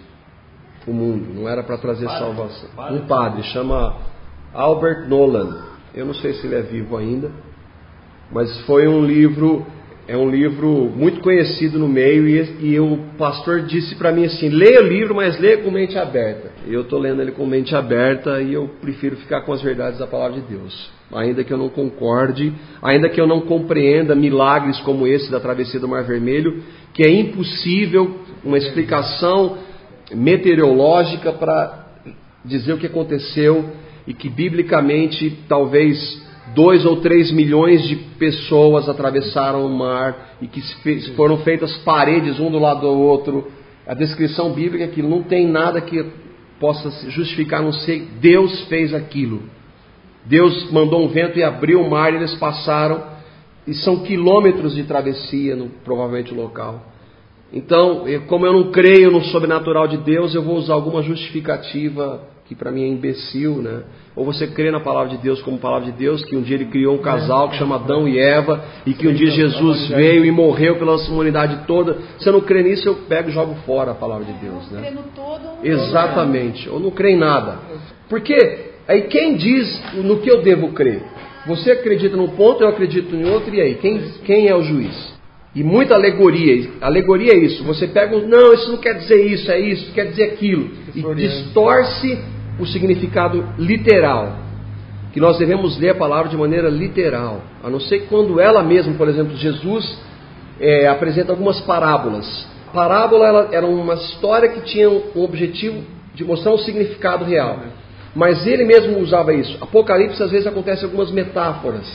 o 0.88 0.94
mundo, 0.94 1.34
não 1.34 1.50
era 1.50 1.62
para 1.62 1.78
trazer 1.78 2.06
padre, 2.06 2.20
salvação. 2.20 2.70
Padre. 2.74 2.96
Um 2.96 3.08
padre, 3.08 3.44
chama 3.44 3.98
Albert 4.54 5.10
Nolan. 5.10 5.64
Eu 5.94 6.06
não 6.06 6.14
sei 6.14 6.34
se 6.36 6.48
ele 6.48 6.56
é 6.56 6.62
vivo 6.62 6.96
ainda, 6.96 7.30
mas 8.32 8.58
foi 8.62 8.88
um 8.88 9.04
livro 9.04 9.66
é 10.06 10.18
um 10.18 10.30
livro 10.30 10.92
muito 10.94 11.22
conhecido 11.22 11.80
no 11.80 11.88
meio 11.88 12.28
e, 12.28 12.74
e 12.74 12.80
o 12.80 12.98
pastor 13.18 13.62
disse 13.62 13.96
para 13.96 14.12
mim 14.12 14.26
assim: 14.26 14.50
leia 14.50 14.82
o 14.82 14.88
livro, 14.88 15.16
mas 15.16 15.40
leia 15.40 15.60
com 15.60 15.72
mente 15.72 15.98
aberta. 15.98 16.52
Eu 16.68 16.82
estou 16.82 17.00
lendo 17.00 17.22
ele 17.22 17.32
com 17.32 17.46
mente 17.46 17.74
aberta 17.74 18.42
e 18.42 18.54
eu 18.54 18.70
prefiro 18.82 19.16
ficar 19.16 19.42
com 19.42 19.54
as 19.54 19.62
verdades 19.62 20.00
da 20.00 20.08
palavra 20.08 20.42
de 20.42 20.48
Deus. 20.48 20.92
Ainda 21.14 21.44
que 21.44 21.54
eu 21.54 21.58
não 21.58 21.70
concorde, 21.70 22.52
ainda 22.82 23.08
que 23.08 23.22
eu 23.22 23.28
não 23.28 23.42
compreenda 23.42 24.14
milagres 24.14 24.80
como 24.82 25.08
esse 25.08 25.32
da 25.32 25.40
travessia 25.40 25.80
do 25.80 25.88
Mar 25.88 26.04
Vermelho, 26.04 26.64
que 26.94 27.04
é 27.04 27.10
impossível 27.10 28.20
uma 28.44 28.58
explicação 28.58 29.58
meteorológica 30.14 31.32
para 31.32 31.88
dizer 32.44 32.74
o 32.74 32.78
que 32.78 32.88
aconteceu 32.88 33.70
e 34.06 34.14
que 34.14 34.30
biblicamente 34.30 35.40
talvez 35.48 36.23
dois 36.54 36.86
ou 36.86 36.98
três 36.98 37.32
milhões 37.32 37.84
de 37.88 37.96
pessoas 37.96 38.88
atravessaram 38.88 39.66
o 39.66 39.70
mar 39.70 40.36
e 40.42 40.48
que 40.48 40.62
foram 41.16 41.38
feitas 41.40 41.76
paredes 41.80 42.40
um 42.40 42.50
do 42.50 42.60
lado 42.60 42.82
do 42.82 42.88
outro. 42.88 43.52
A 43.86 43.94
descrição 43.94 44.52
bíblica 44.54 44.86
é 44.86 44.88
que 44.88 45.02
não 45.02 45.24
tem 45.24 45.48
nada 45.48 45.82
que 45.82 46.06
possa 46.60 46.90
justificar, 47.10 47.62
não 47.62 47.74
sei, 47.74 48.08
Deus 48.22 48.62
fez 48.68 48.94
aquilo. 48.94 49.44
Deus 50.26 50.72
mandou 50.72 51.04
um 51.04 51.10
vento 51.10 51.38
e 51.38 51.44
abriu 51.44 51.82
o 51.82 51.90
mar 51.90 52.14
e 52.14 52.16
eles 52.16 52.36
passaram, 52.36 53.04
e 53.68 53.74
são 53.74 54.04
quilômetros 54.04 54.76
de 54.76 54.84
travessia, 54.84 55.56
no, 55.56 55.70
provavelmente 55.84 56.34
local. 56.34 56.86
Então, 57.52 58.06
como 58.28 58.46
eu 58.46 58.54
não 58.54 58.72
creio 58.72 59.12
no 59.12 59.22
sobrenatural 59.26 59.88
de 59.88 59.98
Deus, 59.98 60.34
eu 60.34 60.42
vou 60.42 60.56
usar 60.56 60.74
alguma 60.74 61.04
justificativa 61.04 62.33
que 62.46 62.54
para 62.54 62.72
mim 62.72 62.84
é 62.84 62.88
imbecil, 62.88 63.62
né? 63.62 63.84
Ou 64.16 64.26
você 64.26 64.48
crê 64.48 64.70
na 64.70 64.80
palavra 64.80 65.10
de 65.10 65.18
Deus 65.18 65.42
como 65.42 65.58
palavra 65.58 65.92
de 65.92 65.98
Deus, 65.98 66.24
que 66.26 66.36
um 66.36 66.42
dia 66.42 66.56
ele 66.56 66.66
criou 66.66 66.96
um 66.96 67.02
casal 67.02 67.50
que 67.50 67.56
chama 67.56 67.76
Adão 67.76 68.08
e 68.08 68.20
Eva, 68.20 68.64
e 68.86 68.94
que 68.94 69.08
um 69.08 69.14
dia 69.14 69.32
Jesus 69.32 69.88
veio 69.90 70.26
e 70.26 70.32
morreu 70.32 70.78
pela 70.78 70.96
humanidade 70.96 71.66
toda. 71.66 71.98
Se 72.20 72.28
eu 72.28 72.34
não 72.34 72.42
crê 72.42 72.62
nisso, 72.64 72.88
eu 72.88 72.96
pego 73.08 73.30
e 73.30 73.32
jogo 73.32 73.56
fora 73.66 73.92
a 73.92 73.96
palavra 73.96 74.26
de 74.26 74.34
Deus, 74.34 74.70
né? 74.72 74.82
Exatamente. 75.64 76.70
Ou 76.70 76.80
não 76.80 76.92
crê 76.92 77.12
em 77.12 77.18
nada. 77.18 77.60
Porque 78.10 78.36
aí 78.88 79.04
quem 79.04 79.36
diz 79.36 79.82
no 79.96 80.20
que 80.20 80.30
eu 80.30 80.42
devo 80.42 80.74
crer? 80.74 81.02
Você 81.48 81.72
acredita 81.72 82.16
num 82.16 82.30
ponto, 82.30 82.62
eu 82.64 82.70
acredito 82.70 83.16
em 83.16 83.26
outro, 83.30 83.54
e 83.54 83.62
aí? 83.62 83.76
Quem, 83.76 84.00
quem 84.26 84.48
é 84.48 84.56
o 84.56 84.64
juiz? 84.64 85.13
E 85.56 85.64
muita 85.64 85.94
alegoria. 85.94 86.72
Alegoria 86.82 87.34
é 87.34 87.38
isso. 87.38 87.64
Você 87.64 87.88
pega, 87.88 88.18
não, 88.20 88.54
isso 88.54 88.72
não 88.72 88.78
quer 88.78 88.96
dizer 88.96 89.26
isso, 89.28 89.52
é 89.52 89.60
isso, 89.60 89.92
quer 89.94 90.08
dizer 90.08 90.24
aquilo. 90.24 90.70
E 90.96 91.02
distorce 91.16 92.18
o 92.60 92.66
significado 92.66 93.46
literal. 93.58 94.40
Que 95.12 95.20
nós 95.20 95.38
devemos 95.38 95.78
ler 95.80 95.90
a 95.90 95.96
palavra 95.96 96.30
de 96.30 96.38
maneira 96.38 96.70
literal. 96.70 97.42
A 97.64 97.70
não 97.70 97.80
ser 97.80 98.08
quando 98.10 98.40
ela 98.40 98.64
mesma, 98.64 98.94
por 98.96 99.08
exemplo, 99.08 99.36
Jesus 99.36 100.00
é, 100.60 100.88
apresenta 100.88 101.32
algumas 101.32 101.60
parábolas. 101.62 102.48
Parábola 102.74 103.50
era 103.52 103.66
uma 103.68 103.94
história 103.94 104.50
que 104.50 104.62
tinha 104.62 104.90
um 104.90 105.24
objetivo 105.24 105.84
de 106.16 106.24
mostrar 106.26 106.52
um 106.52 106.58
significado 106.58 107.26
real. 107.26 107.60
Mas 108.16 108.46
ele 108.48 108.66
mesmo 108.66 109.00
usava 109.00 109.34
isso. 109.34 109.56
Apocalipse 109.62 110.22
às 110.22 110.32
vezes 110.32 110.48
acontece 110.48 110.84
algumas 110.84 111.12
metáforas. 111.12 111.86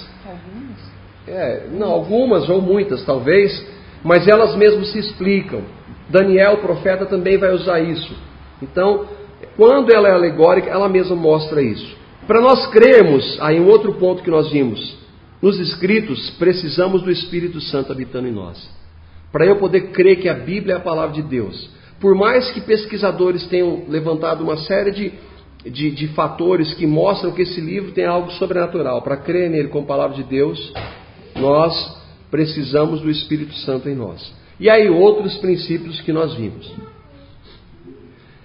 É, 1.31 1.67
não, 1.73 1.91
algumas 1.91 2.49
ou 2.49 2.61
muitas 2.61 3.05
talvez, 3.05 3.67
mas 4.03 4.27
elas 4.27 4.55
mesmas 4.57 4.93
se 4.93 4.99
explicam. 4.99 5.63
Daniel, 6.09 6.55
o 6.55 6.59
profeta, 6.59 7.05
também 7.07 7.37
vai 7.37 7.53
usar 7.53 7.81
isso. 7.81 8.15
Então, 8.63 9.07
quando 9.57 9.93
ela 9.93 10.09
é 10.09 10.13
alegórica, 10.13 10.71
ela 10.71 10.89
mesma 10.89 11.15
mostra 11.15 11.63
isso. 11.63 11.97
Para 12.27 12.41
nós 12.41 12.67
crermos, 12.69 13.39
aí 13.41 13.61
um 13.61 13.69
outro 13.69 13.95
ponto 13.95 14.23
que 14.23 14.31
nós 14.31 14.51
vimos, 14.51 14.97
nos 15.41 15.59
escritos, 15.59 16.31
precisamos 16.39 17.03
do 17.03 17.11
Espírito 17.11 17.61
Santo 17.61 17.93
habitando 17.93 18.29
em 18.29 18.33
nós. 18.33 18.69
Para 19.31 19.47
eu 19.47 19.57
poder 19.57 19.93
crer 19.93 20.21
que 20.21 20.29
a 20.29 20.35
Bíblia 20.35 20.75
é 20.75 20.77
a 20.79 20.81
palavra 20.81 21.15
de 21.15 21.23
Deus. 21.23 21.71
Por 22.01 22.15
mais 22.15 22.51
que 22.51 22.61
pesquisadores 22.61 23.47
tenham 23.47 23.85
levantado 23.89 24.43
uma 24.43 24.57
série 24.57 24.91
de, 24.91 25.13
de, 25.65 25.91
de 25.91 26.09
fatores 26.09 26.75
que 26.75 26.87
mostram 26.87 27.33
que 27.33 27.43
esse 27.43 27.61
livro 27.61 27.93
tem 27.93 28.05
algo 28.05 28.31
sobrenatural, 28.33 29.03
para 29.03 29.17
crer 29.17 29.51
nele 29.51 29.69
como 29.69 29.87
palavra 29.87 30.17
de 30.17 30.23
Deus, 30.23 30.73
nós 31.41 31.97
precisamos 32.31 33.01
do 33.01 33.11
Espírito 33.11 33.55
Santo 33.59 33.89
em 33.89 33.95
nós. 33.95 34.33
E 34.61 34.69
aí 34.69 34.89
outros 34.89 35.37
princípios 35.39 36.01
que 36.01 36.13
nós 36.13 36.35
vimos. 36.35 36.71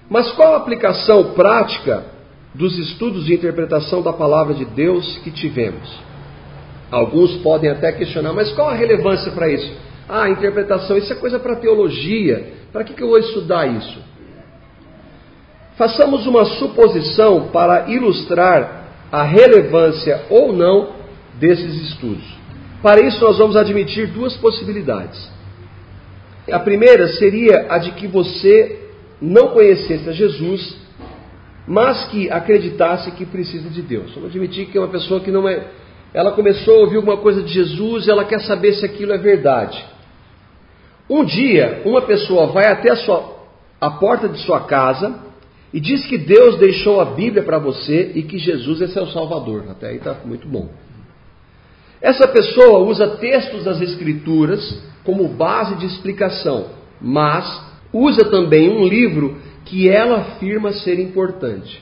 Mas 0.09 0.31
qual 0.33 0.53
a 0.53 0.57
aplicação 0.57 1.33
prática 1.33 2.05
dos 2.53 2.77
estudos 2.77 3.25
de 3.25 3.33
interpretação 3.33 4.01
da 4.01 4.13
palavra 4.13 4.53
de 4.53 4.65
Deus 4.65 5.17
que 5.23 5.31
tivemos? 5.31 5.89
Alguns 6.91 7.38
podem 7.38 7.71
até 7.71 7.91
questionar, 7.91 8.33
mas 8.33 8.51
qual 8.51 8.69
a 8.69 8.75
relevância 8.75 9.31
para 9.31 9.50
isso? 9.50 9.73
Ah, 10.07 10.29
interpretação, 10.29 10.97
isso 10.97 11.12
é 11.12 11.15
coisa 11.15 11.39
para 11.39 11.55
teologia. 11.55 12.53
Para 12.71 12.83
que, 12.83 12.93
que 12.93 13.01
eu 13.01 13.07
vou 13.07 13.17
estudar 13.17 13.65
isso? 13.65 14.00
Façamos 15.75 16.27
uma 16.27 16.45
suposição 16.45 17.47
para 17.47 17.89
ilustrar 17.89 18.83
a 19.12 19.23
relevância 19.23 20.25
ou 20.29 20.53
não 20.53 20.89
desses 21.39 21.89
estudos. 21.89 22.42
Para 22.83 23.01
isso, 23.01 23.23
nós 23.23 23.37
vamos 23.37 23.55
admitir 23.55 24.07
duas 24.07 24.35
possibilidades. 24.35 25.31
A 26.51 26.59
primeira 26.59 27.07
seria 27.07 27.67
a 27.69 27.77
de 27.77 27.91
que 27.91 28.07
você 28.07 28.89
não 29.21 29.47
conhecesse 29.47 30.09
a 30.09 30.11
Jesus, 30.11 30.75
mas 31.65 32.03
que 32.07 32.29
acreditasse 32.29 33.09
que 33.11 33.25
precisa 33.25 33.69
de 33.69 33.81
Deus. 33.81 34.13
Vamos 34.13 34.31
admitir 34.31 34.65
que 34.65 34.77
é 34.77 34.81
uma 34.81 34.89
pessoa 34.89 35.21
que 35.21 35.31
não 35.31 35.47
é. 35.47 35.65
Ela 36.13 36.33
começou 36.33 36.75
a 36.75 36.79
ouvir 36.81 36.97
alguma 36.97 37.15
coisa 37.15 37.41
de 37.41 37.53
Jesus 37.53 38.05
e 38.05 38.11
ela 38.11 38.25
quer 38.25 38.41
saber 38.41 38.73
se 38.73 38.85
aquilo 38.85 39.13
é 39.13 39.17
verdade. 39.17 39.81
Um 41.09 41.23
dia, 41.23 41.83
uma 41.85 42.01
pessoa 42.01 42.47
vai 42.47 42.67
até 42.67 42.91
a, 42.91 42.97
sua, 42.97 43.37
a 43.79 43.91
porta 43.91 44.27
de 44.27 44.39
sua 44.39 44.59
casa 44.65 45.21
e 45.73 45.79
diz 45.79 46.05
que 46.05 46.17
Deus 46.17 46.57
deixou 46.57 46.99
a 46.99 47.05
Bíblia 47.05 47.43
para 47.43 47.59
você 47.59 48.11
e 48.13 48.23
que 48.23 48.37
Jesus 48.37 48.81
é 48.81 48.87
seu 48.87 49.07
Salvador. 49.07 49.67
Até 49.69 49.87
aí 49.87 49.95
está 49.95 50.17
muito 50.25 50.49
bom. 50.49 50.69
Essa 52.03 52.27
pessoa 52.27 52.79
usa 52.79 53.15
textos 53.15 53.63
das 53.63 53.79
Escrituras 53.79 54.83
como 55.05 55.25
base 55.29 55.75
de 55.75 55.86
explicação, 55.86 56.65
mas 57.00 57.45
usa 57.93 58.25
também 58.29 58.69
um 58.69 58.86
livro 58.86 59.38
que 59.63 59.88
ela 59.88 60.17
afirma 60.17 60.74
ser 60.74 61.00
importante. 61.00 61.81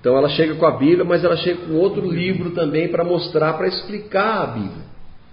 Então 0.00 0.16
ela 0.16 0.30
chega 0.30 0.54
com 0.54 0.64
a 0.64 0.78
Bíblia, 0.78 1.04
mas 1.04 1.22
ela 1.22 1.36
chega 1.36 1.66
com 1.66 1.74
outro 1.74 2.10
livro 2.10 2.52
também 2.52 2.88
para 2.88 3.04
mostrar, 3.04 3.52
para 3.52 3.68
explicar 3.68 4.42
a 4.42 4.46
Bíblia. 4.46 4.84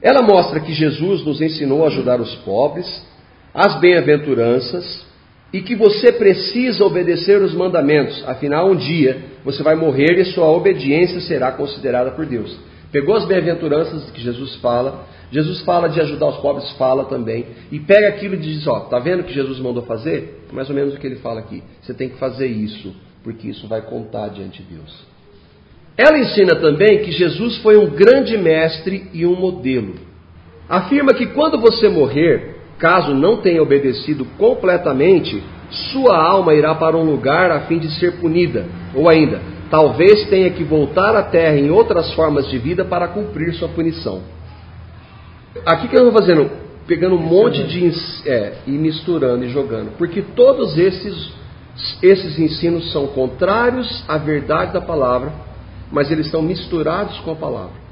Ela 0.02 0.22
mostra 0.22 0.60
que 0.60 0.74
Jesus 0.74 1.26
nos 1.26 1.40
ensinou 1.40 1.86
a 1.86 1.88
ajudar 1.88 2.20
os 2.20 2.36
pobres, 2.36 3.08
as 3.54 3.80
bem-aventuranças, 3.80 5.06
e 5.54 5.62
que 5.62 5.76
você 5.76 6.12
precisa 6.12 6.84
obedecer 6.84 7.42
os 7.42 7.54
mandamentos, 7.54 8.22
afinal, 8.28 8.70
um 8.70 8.76
dia 8.76 9.18
você 9.46 9.64
vai 9.64 9.76
morrer 9.76 10.20
e 10.20 10.26
sua 10.26 10.52
obediência 10.52 11.22
será 11.22 11.54
considerada 11.54 12.12
por 12.12 12.26
Deus. 12.26 12.69
Pegou 12.92 13.16
as 13.16 13.26
bem-aventuranças 13.26 14.10
que 14.12 14.22
Jesus 14.22 14.56
fala, 14.56 15.06
Jesus 15.32 15.62
fala 15.62 15.88
de 15.88 16.02
ajudar 16.02 16.28
os 16.28 16.38
pobres, 16.38 16.72
fala 16.72 17.06
também, 17.06 17.46
e 17.72 17.80
pega 17.80 18.10
aquilo 18.10 18.34
e 18.34 18.38
diz: 18.38 18.66
Ó, 18.68 18.80
tá 18.82 18.98
vendo 18.98 19.20
o 19.20 19.24
que 19.24 19.34
Jesus 19.34 19.60
mandou 19.60 19.84
fazer? 19.84 20.46
Mais 20.52 20.70
ou 20.70 20.76
menos 20.76 20.96
o 20.96 20.98
que 20.98 21.06
ele 21.06 21.18
fala 21.18 21.40
aqui. 21.40 21.64
Você 21.82 21.94
tem 21.94 22.10
que 22.10 22.18
fazer 22.18 22.48
isso, 22.48 22.96
porque 23.24 23.48
isso 23.48 23.68
vai 23.68 23.82
contar 23.82 24.30
diante 24.30 24.64
de 24.64 24.76
Deus. 24.76 25.06
Ela 25.96 26.18
ensina 26.18 26.56
também 26.56 27.00
que 27.04 27.12
Jesus 27.12 27.58
foi 27.58 27.78
um 27.78 27.90
grande 27.92 28.38
mestre 28.38 29.08
e 29.14 29.26
um 29.26 29.36
modelo. 29.36 29.96
Afirma 30.68 31.14
que 31.14 31.28
quando 31.28 31.60
você 31.60 31.90
morrer, 31.90 32.56
caso 32.80 33.14
não 33.14 33.38
tenha 33.38 33.62
obedecido 33.62 34.26
completamente, 34.38 35.44
sua 35.92 36.18
alma 36.18 36.56
irá 36.56 36.74
para 36.74 36.98
um 36.98 37.04
lugar 37.04 37.52
a 37.52 37.62
fim 37.62 37.78
de 37.78 37.92
ser 38.00 38.14
punida, 38.14 38.66
ou 38.96 39.08
ainda, 39.08 39.42
talvez 39.70 40.28
tenha 40.30 40.50
que 40.50 40.64
voltar 40.64 41.16
à 41.16 41.24
terra 41.24 41.58
em 41.58 41.70
outras 41.70 42.14
formas 42.14 42.48
de 42.50 42.58
vida 42.58 42.84
para 42.84 43.08
cumprir 43.08 43.54
sua 43.54 43.70
punição. 43.70 44.22
Aqui 45.66 45.88
que 45.88 45.96
eu 45.96 46.08
estou 46.08 46.22
fazendo? 46.22 46.50
Pegando 46.88 47.16
um 47.16 47.22
monte 47.22 47.64
de. 47.64 47.92
É, 48.26 48.54
e 48.66 48.72
misturando 48.72 49.46
e 49.46 49.50
jogando. 49.50 49.96
Porque 49.98 50.22
todos 50.22 50.78
esses, 50.78 51.32
esses 52.02 52.40
ensinos 52.40 52.92
são 52.92 53.08
contrários 53.08 54.04
à 54.08 54.18
verdade 54.18 54.74
da 54.74 54.82
palavra, 54.82 55.32
mas 55.92 56.12
eles 56.12 56.26
estão 56.26 56.42
misturados 56.42 57.20
com 57.20 57.32
a 57.32 57.36
palavra. 57.36 57.90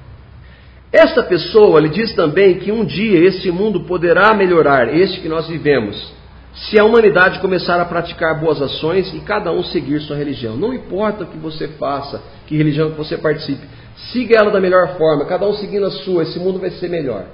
Esta 0.92 1.22
pessoa 1.24 1.80
lhe 1.82 1.90
diz 1.90 2.14
também 2.16 2.60
que 2.60 2.72
um 2.72 2.86
dia 2.86 3.20
este 3.28 3.52
mundo 3.52 3.82
poderá 3.82 4.34
melhorar, 4.34 4.96
este 4.96 5.20
que 5.20 5.28
nós 5.28 5.48
vivemos, 5.48 6.14
se 6.58 6.80
a 6.80 6.84
humanidade 6.84 7.40
começar 7.40 7.80
a 7.80 7.86
praticar 7.86 8.40
boas 8.40 8.62
ações 8.62 9.14
e 9.14 9.20
cada 9.20 9.52
um 9.52 9.64
seguir 9.64 10.02
sua 10.02 10.18
religião. 10.18 10.58
Não 10.58 10.74
importa 10.74 11.24
o 11.24 11.28
que 11.28 11.38
você 11.38 11.68
faça, 11.68 12.22
que 12.48 12.58
religião 12.58 12.92
que 12.92 12.98
você 12.98 13.18
participe, 13.18 13.68
siga 14.12 14.38
ela 14.40 14.52
da 14.52 14.60
melhor 14.60 14.98
forma, 14.98 15.26
cada 15.26 15.48
um 15.48 15.54
seguindo 15.54 15.86
a 15.86 15.92
sua, 15.92 16.24
esse 16.24 16.40
mundo 16.40 16.60
vai 16.60 16.72
ser 16.72 16.90
melhor. 16.90 17.26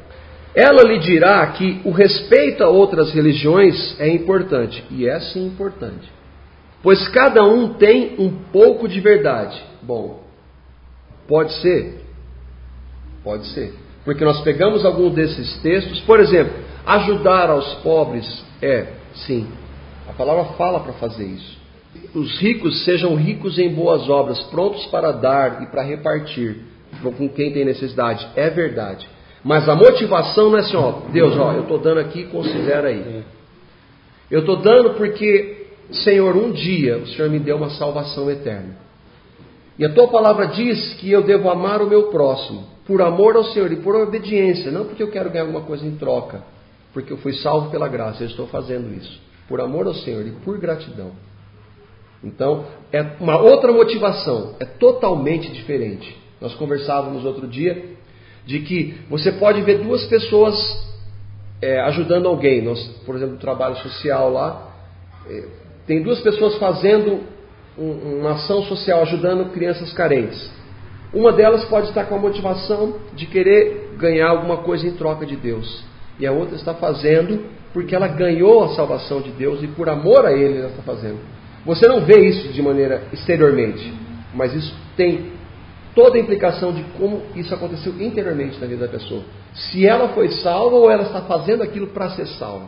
Ela 0.53 0.83
lhe 0.83 0.99
dirá 0.99 1.47
que 1.47 1.81
o 1.83 1.91
respeito 1.91 2.63
a 2.63 2.69
outras 2.69 3.11
religiões 3.13 3.95
é 3.99 4.07
importante, 4.09 4.83
e 4.91 5.07
é 5.07 5.19
sim 5.19 5.47
importante, 5.47 6.11
pois 6.81 7.07
cada 7.07 7.43
um 7.43 7.73
tem 7.75 8.15
um 8.19 8.29
pouco 8.51 8.87
de 8.87 8.99
verdade. 8.99 9.59
Bom, 9.81 10.21
pode 11.27 11.53
ser, 11.61 12.01
pode 13.23 13.47
ser, 13.47 13.73
Porque 14.03 14.23
nós 14.25 14.41
pegamos 14.41 14.85
algum 14.85 15.09
desses 15.09 15.61
textos, 15.61 16.01
por 16.01 16.19
exemplo, 16.19 16.53
ajudar 16.85 17.49
aos 17.49 17.73
pobres 17.75 18.43
é, 18.61 19.02
sim, 19.15 19.47
a 20.07 20.13
palavra 20.13 20.53
fala 20.55 20.79
para 20.81 20.93
fazer 20.93 21.25
isso. 21.25 21.61
Os 22.15 22.39
ricos 22.39 22.83
sejam 22.83 23.15
ricos 23.15 23.57
em 23.59 23.73
boas 23.73 24.09
obras, 24.09 24.41
prontos 24.45 24.85
para 24.87 25.11
dar 25.11 25.61
e 25.61 25.67
para 25.67 25.83
repartir 25.83 26.57
com 27.01 27.29
quem 27.29 27.51
tem 27.51 27.65
necessidade. 27.65 28.27
É 28.35 28.49
verdade. 28.49 29.07
Mas 29.43 29.67
a 29.67 29.75
motivação 29.75 30.49
não 30.49 30.57
é 30.57 30.61
assim, 30.61 30.77
ó, 30.77 30.91
Deus, 31.11 31.37
ó, 31.37 31.51
eu 31.53 31.63
estou 31.63 31.77
dando 31.77 31.99
aqui, 31.99 32.25
considera 32.25 32.87
aí. 32.87 33.23
Eu 34.31 34.39
estou 34.39 34.57
dando 34.57 34.91
porque, 34.95 35.67
Senhor, 35.91 36.35
um 36.35 36.51
dia 36.51 36.97
o 36.97 37.07
Senhor 37.07 37.29
me 37.29 37.39
deu 37.39 37.57
uma 37.57 37.69
salvação 37.71 38.31
eterna. 38.31 38.77
E 39.77 39.85
a 39.85 39.89
tua 39.89 40.07
palavra 40.07 40.47
diz 40.47 40.93
que 40.95 41.11
eu 41.11 41.23
devo 41.23 41.49
amar 41.49 41.81
o 41.81 41.87
meu 41.87 42.03
próximo, 42.03 42.63
por 42.85 43.01
amor 43.01 43.35
ao 43.35 43.43
Senhor 43.45 43.71
e 43.71 43.77
por 43.77 43.95
obediência, 43.95 44.71
não 44.71 44.85
porque 44.85 45.03
eu 45.03 45.11
quero 45.11 45.29
ganhar 45.29 45.45
alguma 45.45 45.61
coisa 45.61 45.85
em 45.85 45.95
troca, 45.95 46.43
porque 46.93 47.11
eu 47.11 47.17
fui 47.17 47.33
salvo 47.33 47.71
pela 47.71 47.87
graça, 47.87 48.23
eu 48.23 48.27
estou 48.27 48.47
fazendo 48.47 48.93
isso, 48.93 49.19
por 49.47 49.59
amor 49.59 49.87
ao 49.87 49.93
Senhor 49.93 50.25
e 50.25 50.31
por 50.31 50.57
gratidão. 50.59 51.11
Então, 52.23 52.65
é 52.91 53.01
uma 53.19 53.37
outra 53.37 53.71
motivação, 53.71 54.55
é 54.59 54.65
totalmente 54.65 55.51
diferente. 55.51 56.15
Nós 56.39 56.53
conversávamos 56.55 57.25
outro 57.25 57.47
dia 57.47 57.93
de 58.45 58.59
que 58.59 58.95
você 59.09 59.31
pode 59.31 59.61
ver 59.61 59.79
duas 59.79 60.05
pessoas 60.05 60.55
é, 61.61 61.79
ajudando 61.81 62.27
alguém. 62.27 62.61
Nós, 62.61 62.79
por 63.05 63.15
exemplo, 63.15 63.37
trabalho 63.37 63.75
social 63.77 64.31
lá, 64.31 64.71
é, 65.29 65.45
tem 65.87 66.01
duas 66.01 66.19
pessoas 66.21 66.55
fazendo 66.57 67.21
um, 67.77 68.19
uma 68.19 68.31
ação 68.31 68.63
social 68.63 69.01
ajudando 69.01 69.51
crianças 69.51 69.91
carentes. 69.93 70.51
Uma 71.13 71.31
delas 71.31 71.63
pode 71.65 71.89
estar 71.89 72.05
com 72.05 72.15
a 72.15 72.19
motivação 72.19 72.95
de 73.13 73.25
querer 73.25 73.95
ganhar 73.97 74.29
alguma 74.29 74.57
coisa 74.57 74.87
em 74.87 74.93
troca 74.93 75.25
de 75.25 75.35
Deus. 75.35 75.83
E 76.19 76.27
a 76.27 76.31
outra 76.31 76.55
está 76.55 76.73
fazendo 76.73 77.45
porque 77.73 77.95
ela 77.95 78.07
ganhou 78.07 78.63
a 78.63 78.75
salvação 78.75 79.21
de 79.21 79.31
Deus 79.31 79.63
e 79.63 79.67
por 79.67 79.89
amor 79.89 80.25
a 80.25 80.31
Ele 80.31 80.59
ela 80.59 80.69
está 80.69 80.83
fazendo. 80.83 81.19
Você 81.65 81.87
não 81.87 82.01
vê 82.01 82.19
isso 82.27 82.49
de 82.49 82.61
maneira 82.61 83.03
exteriormente, 83.11 83.93
mas 84.33 84.53
isso 84.53 84.75
tem 84.95 85.31
toda 85.95 86.17
a 86.17 86.19
implicação 86.19 86.73
de 86.73 86.83
como 86.97 87.23
isso 87.35 87.53
aconteceu 87.53 87.93
interiormente 87.99 88.59
na 88.59 88.67
vida 88.67 88.85
da 88.85 88.91
pessoa. 88.91 89.23
Se 89.53 89.85
ela 89.85 90.09
foi 90.09 90.29
salva 90.29 90.75
ou 90.75 90.89
ela 90.89 91.03
está 91.03 91.21
fazendo 91.21 91.63
aquilo 91.63 91.87
para 91.87 92.09
ser 92.11 92.27
salva. 92.27 92.67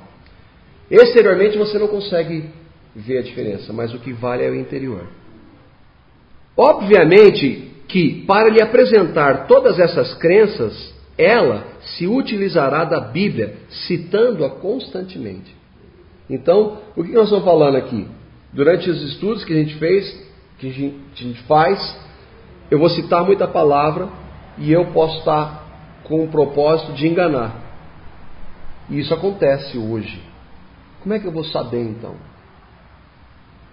Exteriormente 0.90 1.58
você 1.58 1.78
não 1.78 1.88
consegue 1.88 2.50
ver 2.96 3.18
a 3.18 3.22
diferença, 3.22 3.74
mas 3.74 3.94
o 3.94 4.00
que 4.00 4.14
vale 4.14 4.44
é 4.44 4.50
o 4.50 4.56
interior. 4.56 5.08
Obviamente 6.56 7.72
que, 7.88 8.24
para 8.25 8.50
lhe 8.50 8.62
apresentar 8.62 9.48
todas 9.48 9.78
essas 9.80 10.14
crenças, 10.16 10.95
ela 11.17 11.65
se 11.81 12.07
utilizará 12.07 12.84
da 12.84 13.00
Bíblia, 13.00 13.55
citando-a 13.88 14.50
constantemente. 14.50 15.55
Então, 16.29 16.79
o 16.95 17.03
que 17.03 17.12
nós 17.12 17.25
estamos 17.25 17.45
falando 17.45 17.77
aqui? 17.77 18.07
Durante 18.51 18.89
os 18.89 19.01
estudos 19.03 19.43
que 19.43 19.53
a 19.53 19.57
gente 19.57 19.75
fez, 19.75 20.25
que 20.57 20.67
a 20.67 21.24
gente 21.24 21.41
faz, 21.43 21.98
eu 22.69 22.79
vou 22.79 22.89
citar 22.89 23.24
muita 23.24 23.48
palavra 23.48 24.10
e 24.57 24.72
eu 24.72 24.88
posso 24.88 25.19
estar 25.19 25.63
com 26.03 26.24
o 26.24 26.27
propósito 26.27 26.93
de 26.93 27.07
enganar. 27.07 27.63
E 28.89 29.00
isso 29.00 29.13
acontece 29.13 29.77
hoje. 29.77 30.22
Como 31.01 31.13
é 31.13 31.19
que 31.19 31.25
eu 31.25 31.31
vou 31.31 31.43
saber 31.45 31.81
então? 31.81 32.15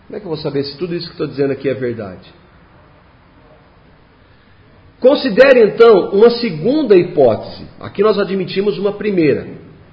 Como 0.07 0.17
é 0.17 0.21
que 0.21 0.27
eu 0.27 0.31
vou 0.31 0.39
saber 0.39 0.65
se 0.65 0.77
tudo 0.77 0.95
isso 0.95 1.07
que 1.07 1.13
estou 1.13 1.27
dizendo 1.27 1.53
aqui 1.53 1.69
é 1.69 1.75
verdade? 1.75 2.42
Considere 5.03 5.65
então 5.65 6.11
uma 6.11 6.31
segunda 6.31 6.97
hipótese. 6.97 7.67
Aqui 7.81 8.05
nós 8.05 8.21
admitimos 8.21 8.79
uma 8.79 8.93
primeira, 8.93 9.49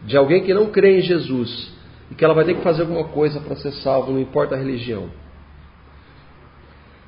de 0.06 0.16
alguém 0.16 0.44
que 0.44 0.54
não 0.54 0.68
crê 0.68 1.00
em 1.00 1.02
Jesus 1.02 1.74
e 2.12 2.14
que 2.14 2.24
ela 2.24 2.36
vai 2.36 2.46
ter 2.46 2.54
que 2.54 2.62
fazer 2.62 2.84
alguma 2.84 3.06
coisa 3.06 3.40
para 3.40 3.56
ser 3.56 3.72
salvo, 3.72 4.12
não 4.12 4.20
importa 4.20 4.54
a 4.54 4.58
religião. 4.60 5.10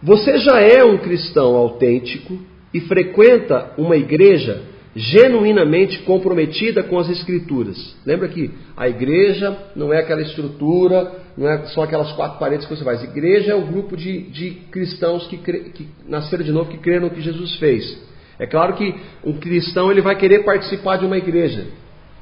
Você 0.01 0.39
já 0.39 0.59
é 0.59 0.83
um 0.83 0.97
cristão 0.97 1.55
autêntico 1.55 2.39
e 2.73 2.81
frequenta 2.81 3.71
uma 3.77 3.95
igreja 3.95 4.63
genuinamente 4.95 5.99
comprometida 5.99 6.83
com 6.83 6.99
as 6.99 7.09
Escrituras. 7.09 7.95
Lembra 8.05 8.27
que 8.27 8.51
a 8.75 8.89
igreja 8.89 9.57
não 9.75 9.93
é 9.93 9.99
aquela 9.99 10.21
estrutura, 10.21 11.11
não 11.37 11.47
é 11.47 11.65
só 11.67 11.83
aquelas 11.83 12.11
quatro 12.13 12.39
paredes 12.39 12.65
que 12.65 12.75
você 12.75 12.83
faz. 12.83 13.01
A 13.01 13.05
igreja 13.05 13.51
é 13.51 13.55
o 13.55 13.65
grupo 13.65 13.95
de, 13.95 14.23
de 14.23 14.51
cristãos 14.71 15.27
que, 15.27 15.37
cre, 15.37 15.71
que 15.71 15.87
nasceram 16.07 16.43
de 16.43 16.51
novo, 16.51 16.69
que 16.69 16.77
creram 16.77 17.07
no 17.07 17.09
que 17.09 17.21
Jesus 17.21 17.55
fez. 17.55 18.01
É 18.37 18.45
claro 18.45 18.73
que 18.73 18.93
um 19.23 19.33
cristão 19.33 19.91
ele 19.91 20.01
vai 20.01 20.15
querer 20.15 20.43
participar 20.43 20.97
de 20.97 21.05
uma 21.05 21.17
igreja. 21.17 21.67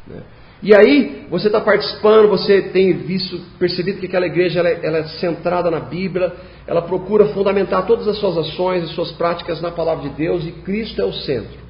Né? 0.06 0.22
E 0.62 0.76
aí, 0.76 1.26
você 1.30 1.48
está 1.48 1.62
participando, 1.62 2.28
você 2.28 2.62
tem 2.64 2.92
visto, 2.94 3.40
percebido 3.58 4.00
que 4.00 4.08
aquela 4.08 4.26
igreja 4.26 4.60
ela 4.60 4.70
é, 4.70 4.80
ela 4.84 4.98
é, 4.98 5.04
centrada 5.20 5.72
na 5.72 5.80
Bíblia, 5.80 6.34
ela 6.68 6.82
procura 6.82 7.28
fundamentar 7.28 7.88
todas 7.88 8.06
as 8.08 8.18
suas 8.18 8.38
ações 8.38 8.84
e 8.84 8.94
suas 8.94 9.12
práticas 9.14 9.62
na 9.62 9.72
palavra 9.72 10.10
de 10.10 10.16
Deus 10.16 10.46
e 10.46 10.52
Cristo 10.52 11.02
é 11.02 11.06
o 11.06 11.14
centro. 11.14 11.69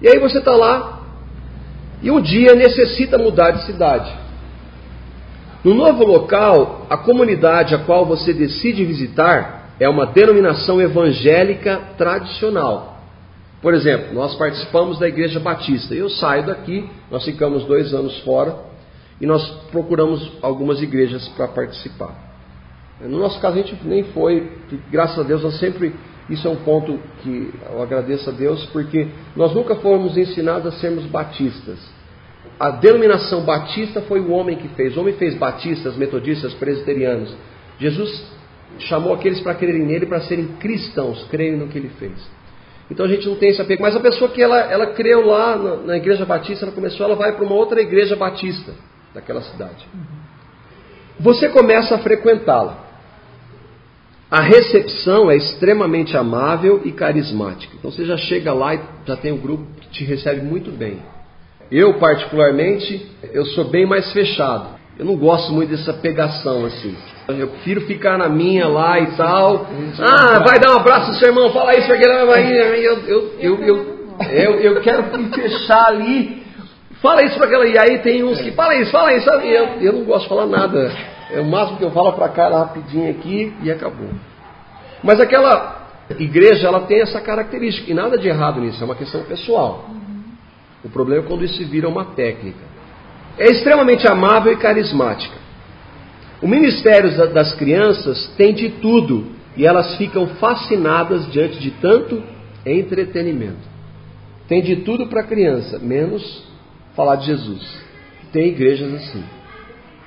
E 0.00 0.08
aí 0.08 0.18
você 0.18 0.38
está 0.38 0.52
lá 0.52 1.00
e 2.02 2.10
um 2.10 2.20
dia 2.20 2.54
necessita 2.54 3.18
mudar 3.18 3.50
de 3.50 3.66
cidade. 3.66 4.10
No 5.62 5.74
novo 5.74 6.04
local, 6.04 6.86
a 6.88 6.96
comunidade 6.96 7.74
a 7.74 7.78
qual 7.78 8.06
você 8.06 8.32
decide 8.32 8.84
visitar 8.84 9.74
é 9.78 9.88
uma 9.88 10.06
denominação 10.06 10.80
evangélica 10.80 11.80
tradicional. 11.98 12.98
Por 13.60 13.74
exemplo, 13.74 14.14
nós 14.14 14.34
participamos 14.36 14.98
da 14.98 15.06
Igreja 15.06 15.38
Batista. 15.38 15.94
Eu 15.94 16.08
saio 16.08 16.46
daqui, 16.46 16.88
nós 17.10 17.24
ficamos 17.24 17.64
dois 17.64 17.92
anos 17.92 18.18
fora 18.20 18.56
e 19.20 19.26
nós 19.26 19.46
procuramos 19.70 20.32
algumas 20.40 20.80
igrejas 20.80 21.28
para 21.28 21.46
participar. 21.48 22.30
No 23.02 23.18
nosso 23.18 23.38
caso, 23.40 23.58
a 23.58 23.62
gente 23.62 23.76
nem 23.86 24.04
foi, 24.04 24.50
graças 24.90 25.18
a 25.18 25.22
Deus, 25.22 25.42
nós 25.42 25.58
sempre. 25.58 25.94
Isso 26.30 26.46
é 26.46 26.50
um 26.50 26.56
ponto 26.56 26.98
que 27.22 27.52
eu 27.70 27.82
agradeço 27.82 28.30
a 28.30 28.32
Deus, 28.32 28.64
porque 28.66 29.08
nós 29.34 29.52
nunca 29.52 29.74
fomos 29.76 30.16
ensinados 30.16 30.72
a 30.72 30.78
sermos 30.78 31.04
batistas. 31.06 31.78
A 32.58 32.70
denominação 32.70 33.42
batista 33.42 34.00
foi 34.02 34.20
o 34.20 34.30
homem 34.30 34.56
que 34.56 34.68
fez. 34.68 34.96
O 34.96 35.00
homem 35.00 35.14
fez 35.14 35.34
batistas, 35.34 35.96
metodistas, 35.96 36.54
presbiterianos. 36.54 37.34
Jesus 37.80 38.24
chamou 38.78 39.12
aqueles 39.12 39.40
para 39.40 39.54
crerem 39.54 39.84
nele, 39.84 40.06
para 40.06 40.20
serem 40.20 40.46
cristãos, 40.60 41.24
crerem 41.30 41.56
no 41.56 41.66
que 41.66 41.78
ele 41.78 41.90
fez. 41.98 42.12
Então 42.88 43.06
a 43.06 43.08
gente 43.08 43.26
não 43.26 43.36
tem 43.36 43.50
esse 43.50 43.60
apego. 43.60 43.82
Mas 43.82 43.96
a 43.96 44.00
pessoa 44.00 44.30
que 44.30 44.42
ela, 44.42 44.58
ela 44.58 44.86
creu 44.88 45.26
lá 45.26 45.56
na, 45.56 45.76
na 45.76 45.96
igreja 45.96 46.24
batista, 46.24 46.64
ela 46.64 46.74
começou, 46.74 47.06
ela 47.06 47.16
vai 47.16 47.32
para 47.32 47.44
uma 47.44 47.54
outra 47.54 47.80
igreja 47.80 48.14
batista 48.14 48.72
daquela 49.12 49.42
cidade. 49.42 49.86
Você 51.18 51.48
começa 51.48 51.96
a 51.96 51.98
frequentá-la. 51.98 52.89
A 54.30 54.42
recepção 54.42 55.28
é 55.28 55.36
extremamente 55.36 56.16
amável 56.16 56.82
e 56.84 56.92
carismática. 56.92 57.74
Então 57.76 57.90
você 57.90 58.04
já 58.04 58.16
chega 58.16 58.52
lá 58.52 58.74
e 58.76 58.80
já 59.04 59.16
tem 59.16 59.32
um 59.32 59.38
grupo 59.38 59.66
que 59.80 59.88
te 59.88 60.04
recebe 60.04 60.40
muito 60.42 60.70
bem. 60.70 60.98
Eu, 61.70 61.94
particularmente, 61.94 63.10
eu 63.32 63.44
sou 63.46 63.64
bem 63.64 63.86
mais 63.86 64.12
fechado. 64.12 64.78
Eu 64.98 65.04
não 65.04 65.16
gosto 65.16 65.52
muito 65.52 65.70
dessa 65.70 65.92
pegação 65.94 66.64
assim. 66.66 66.94
Eu 67.28 67.48
prefiro 67.48 67.80
ficar 67.82 68.18
na 68.18 68.28
minha 68.28 68.68
lá 68.68 69.00
e 69.00 69.06
tal. 69.16 69.66
Ah, 69.98 70.40
vai 70.46 70.58
dar 70.58 70.72
um 70.74 70.76
abraço 70.76 71.12
no 71.12 71.14
seu 71.14 71.28
irmão, 71.28 71.50
fala 71.52 71.76
isso, 71.76 71.88
porque 71.88 72.04
ele 72.04 72.24
vai. 72.26 72.52
Eu, 72.52 72.74
eu, 72.74 73.32
eu, 73.40 74.00
eu, 74.30 74.54
eu, 74.60 74.80
quero 74.80 75.18
me 75.18 75.30
fechar 75.32 75.86
ali. 75.86 76.42
Fala 77.00 77.24
isso 77.24 77.36
para 77.36 77.46
aquela. 77.46 77.66
E 77.66 77.78
aí 77.78 77.98
tem 78.00 78.22
uns 78.22 78.40
que. 78.40 78.50
Fala 78.52 78.74
isso, 78.76 78.90
fala 78.90 79.12
isso. 79.14 79.28
Eu, 79.30 79.64
eu 79.80 79.92
não 79.92 80.04
gosto 80.04 80.24
de 80.24 80.28
falar 80.28 80.46
nada. 80.46 80.92
É 81.32 81.40
o 81.40 81.44
máximo 81.44 81.78
que 81.78 81.84
eu 81.84 81.90
falo 81.90 82.12
para 82.12 82.28
cara 82.28 82.58
rapidinho 82.58 83.10
aqui 83.10 83.52
e 83.62 83.70
acabou. 83.70 84.10
Mas 85.02 85.20
aquela 85.20 85.88
igreja, 86.18 86.66
ela 86.66 86.80
tem 86.82 87.00
essa 87.00 87.20
característica. 87.20 87.90
E 87.90 87.94
nada 87.94 88.18
de 88.18 88.28
errado 88.28 88.60
nisso, 88.60 88.82
é 88.82 88.84
uma 88.84 88.94
questão 88.94 89.22
pessoal. 89.24 89.90
O 90.84 90.88
problema 90.88 91.24
é 91.24 91.26
quando 91.26 91.44
isso 91.44 91.64
vira 91.66 91.88
uma 91.88 92.04
técnica. 92.04 92.70
É 93.38 93.46
extremamente 93.46 94.06
amável 94.10 94.52
e 94.52 94.56
carismática. 94.56 95.36
O 96.42 96.48
ministério 96.48 97.32
das 97.32 97.54
crianças 97.54 98.28
tem 98.36 98.54
de 98.54 98.70
tudo 98.70 99.26
e 99.56 99.66
elas 99.66 99.96
ficam 99.96 100.26
fascinadas 100.26 101.30
diante 101.30 101.58
de 101.58 101.70
tanto 101.72 102.22
entretenimento. 102.64 103.68
Tem 104.48 104.62
de 104.62 104.76
tudo 104.76 105.06
para 105.06 105.22
criança, 105.22 105.78
menos 105.78 106.44
falar 106.96 107.16
de 107.16 107.26
Jesus. 107.26 107.80
Tem 108.32 108.48
igrejas 108.48 108.92
assim. 108.94 109.24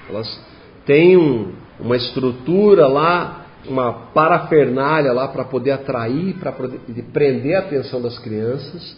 Elas 0.09 0.52
têm 0.85 1.17
um, 1.17 1.53
uma 1.79 1.95
estrutura 1.95 2.87
lá, 2.87 3.45
uma 3.67 3.93
parafernália 4.13 5.11
lá 5.13 5.27
para 5.27 5.43
poder 5.43 5.71
atrair, 5.71 6.35
para 6.35 6.51
prender 7.11 7.55
a 7.55 7.59
atenção 7.59 8.01
das 8.01 8.19
crianças 8.19 8.95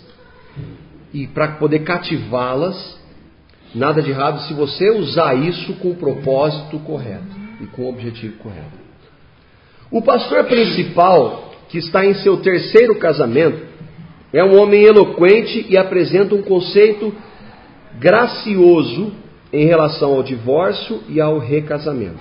e 1.13 1.28
para 1.28 1.50
poder 1.54 1.80
cativá-las 1.80 3.06
Nada 3.76 4.02
de 4.02 4.10
errado 4.10 4.48
se 4.48 4.54
você 4.54 4.89
usar 4.89 5.36
isso 5.36 5.74
com 5.74 5.91
o 5.91 5.95
propósito 5.95 6.80
correto 6.80 7.36
e 7.60 7.65
com 7.67 7.82
o 7.82 7.89
objetivo 7.89 8.38
correto. 8.38 8.86
O 9.91 10.02
pastor 10.02 10.45
principal, 10.45 11.52
que 11.67 11.80
está 11.80 12.06
em 12.06 12.13
seu 12.15 12.38
terceiro 12.38 12.95
casamento, 12.95 13.76
É 14.34 14.43
um 14.43 14.60
homem 14.60 14.84
eloquente 14.84 15.65
e 15.69 15.78
apresenta 15.78 16.36
um 16.36 16.41
conceito 16.41 17.13
gracioso 17.98 19.13
em 19.51 19.65
relação 19.65 20.13
ao 20.13 20.23
divórcio 20.23 21.01
e 21.08 21.21
ao 21.21 21.38
recasamento. 21.38 22.19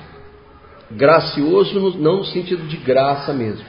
Gracioso 0.90 1.98
não 1.98 2.18
no 2.18 2.24
sentido 2.24 2.66
de 2.68 2.76
graça 2.76 3.32
mesmo. 3.32 3.64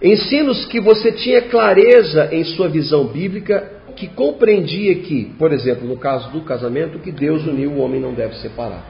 Ensinos 0.00 0.64
que 0.66 0.80
você 0.80 1.10
tinha 1.10 1.42
clareza 1.42 2.28
em 2.32 2.44
sua 2.44 2.68
visão 2.68 3.04
bíblica, 3.06 3.78
que 3.96 4.06
compreendia 4.06 4.94
que, 4.96 5.34
por 5.36 5.52
exemplo, 5.52 5.86
no 5.86 5.96
caso 5.96 6.30
do 6.30 6.42
casamento, 6.42 7.00
que 7.00 7.10
Deus 7.10 7.44
uniu, 7.44 7.72
o 7.72 7.80
homem 7.80 8.00
não 8.00 8.14
deve 8.14 8.36
separar. 8.36 8.84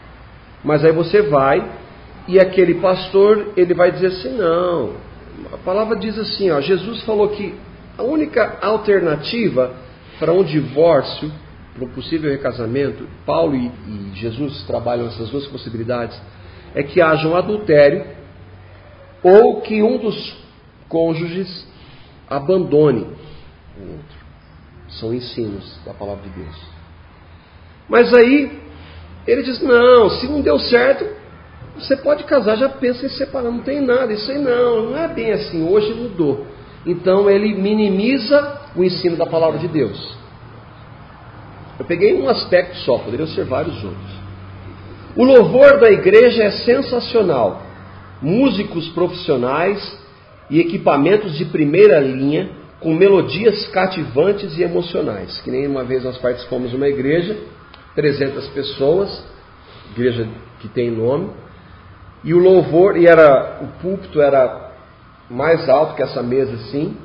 Mas 0.63 0.85
aí 0.85 0.93
você 0.93 1.23
vai 1.23 1.67
e 2.27 2.39
aquele 2.39 2.75
pastor, 2.75 3.53
ele 3.57 3.73
vai 3.73 3.91
dizer 3.91 4.09
assim: 4.09 4.37
não, 4.37 4.93
a 5.53 5.57
palavra 5.57 5.97
diz 5.97 6.19
assim, 6.19 6.51
ó, 6.51 6.61
Jesus 6.61 7.03
falou 7.05 7.29
que 7.29 7.55
a 7.97 8.03
única 8.03 8.59
alternativa 8.61 9.75
para 10.19 10.33
um 10.33 10.43
divórcio, 10.43 11.31
para 11.79 11.89
possível 11.89 12.31
recasamento, 12.31 13.07
Paulo 13.25 13.55
e, 13.55 13.67
e 13.67 14.11
Jesus 14.15 14.63
trabalham 14.67 15.07
essas 15.07 15.31
duas 15.31 15.47
possibilidades, 15.47 16.21
é 16.75 16.83
que 16.83 17.01
haja 17.01 17.27
um 17.29 17.37
adultério 17.37 18.05
ou 19.23 19.61
que 19.61 19.83
um 19.83 19.99
dos 19.99 20.37
cônjuges 20.89 21.67
abandone 22.29 23.07
o 23.79 23.93
outro. 23.93 24.19
São 25.01 25.15
ensinos 25.15 25.79
da 25.85 25.93
palavra 25.93 26.23
de 26.25 26.31
Deus. 26.31 26.57
Mas 27.89 28.13
aí 28.13 28.61
ele 29.27 29.43
diz: 29.43 29.61
não, 29.61 30.11
se 30.11 30.27
não 30.27 30.41
deu 30.41 30.59
certo, 30.59 31.07
você 31.75 31.97
pode 31.97 32.25
casar, 32.25 32.57
já 32.57 32.69
pensa 32.69 33.07
em 33.07 33.11
separar, 33.11 33.51
não 33.51 33.61
tem 33.61 33.81
nada, 33.81 34.13
isso 34.13 34.31
aí 34.31 34.39
não, 34.39 34.91
não 34.91 34.99
é 34.99 35.09
bem 35.09 35.33
assim, 35.33 35.67
hoje 35.67 35.93
mudou. 35.95 36.47
Então 36.87 37.29
ele 37.29 37.55
minimiza 37.55 38.61
o 38.75 38.83
ensino 38.83 39.17
da 39.17 39.27
palavra 39.27 39.59
de 39.59 39.69
Deus. 39.69 40.17
Eu 41.79 41.85
peguei 41.85 42.15
um 42.15 42.29
aspecto 42.29 42.77
só, 42.79 42.99
poderiam 42.99 43.29
ser 43.29 43.45
vários 43.45 43.83
outros. 43.85 44.19
O 45.17 45.25
louvor 45.25 45.79
da 45.79 45.91
igreja 45.91 46.45
é 46.45 46.51
sensacional. 46.51 47.63
Músicos 48.21 48.89
profissionais 48.91 49.99
e 50.51 50.61
equipamentos 50.61 51.37
de 51.37 51.45
primeira 51.45 52.01
linha 52.01 52.51
com 52.81 52.95
melodias 52.95 53.67
cativantes 53.69 54.57
e 54.57 54.63
emocionais. 54.63 55.41
Que 55.41 55.51
nem 55.51 55.67
uma 55.67 55.85
vez 55.85 56.05
nós 56.05 56.19
participamos 56.19 56.71
de 56.71 56.77
uma 56.77 56.89
igreja, 56.89 57.37
300 57.95 58.49
pessoas, 58.49 59.25
igreja 59.93 60.29
que 60.61 60.69
tem 60.69 60.91
nome, 60.91 61.31
e 62.25 62.35
o 62.35 62.39
louvor, 62.39 62.97
e 62.97 63.07
era 63.07 63.61
o 63.63 63.81
púlpito 63.81 64.21
era 64.21 64.73
mais 65.31 65.69
alto 65.69 65.95
que 65.95 66.03
essa 66.03 66.23
mesa 66.23 66.53
assim, 66.55 66.97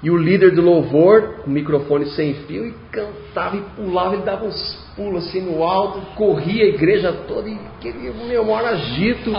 e 0.00 0.10
o 0.10 0.16
líder 0.16 0.54
do 0.54 0.62
louvor, 0.62 1.40
com 1.42 1.50
o 1.50 1.52
microfone 1.52 2.06
sem 2.10 2.34
fio, 2.46 2.66
e 2.66 2.74
cantava 2.92 3.56
e 3.56 3.62
pulava, 3.74 4.14
ele 4.14 4.22
dava 4.22 4.44
uns 4.44 4.88
pulos 4.94 5.26
assim 5.26 5.40
no 5.40 5.64
alto, 5.64 6.00
corria 6.14 6.64
a 6.64 6.68
igreja 6.68 7.12
toda 7.26 7.48
e 7.48 7.58
queria 7.80 8.12
meu 8.12 8.44
maior 8.44 8.64
agito. 8.64 9.32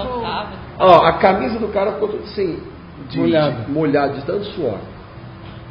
Ó, 0.77 1.05
a 1.05 1.13
camisa 1.13 1.57
do 1.59 1.69
cara 1.69 1.93
ficou 1.93 2.09
tudo 2.09 2.23
assim, 2.23 2.59
de, 3.09 3.19
molhado. 3.19 3.63
De, 3.63 3.71
molhado 3.71 4.13
de 4.15 4.25
tanto 4.25 4.45
suor. 4.47 4.79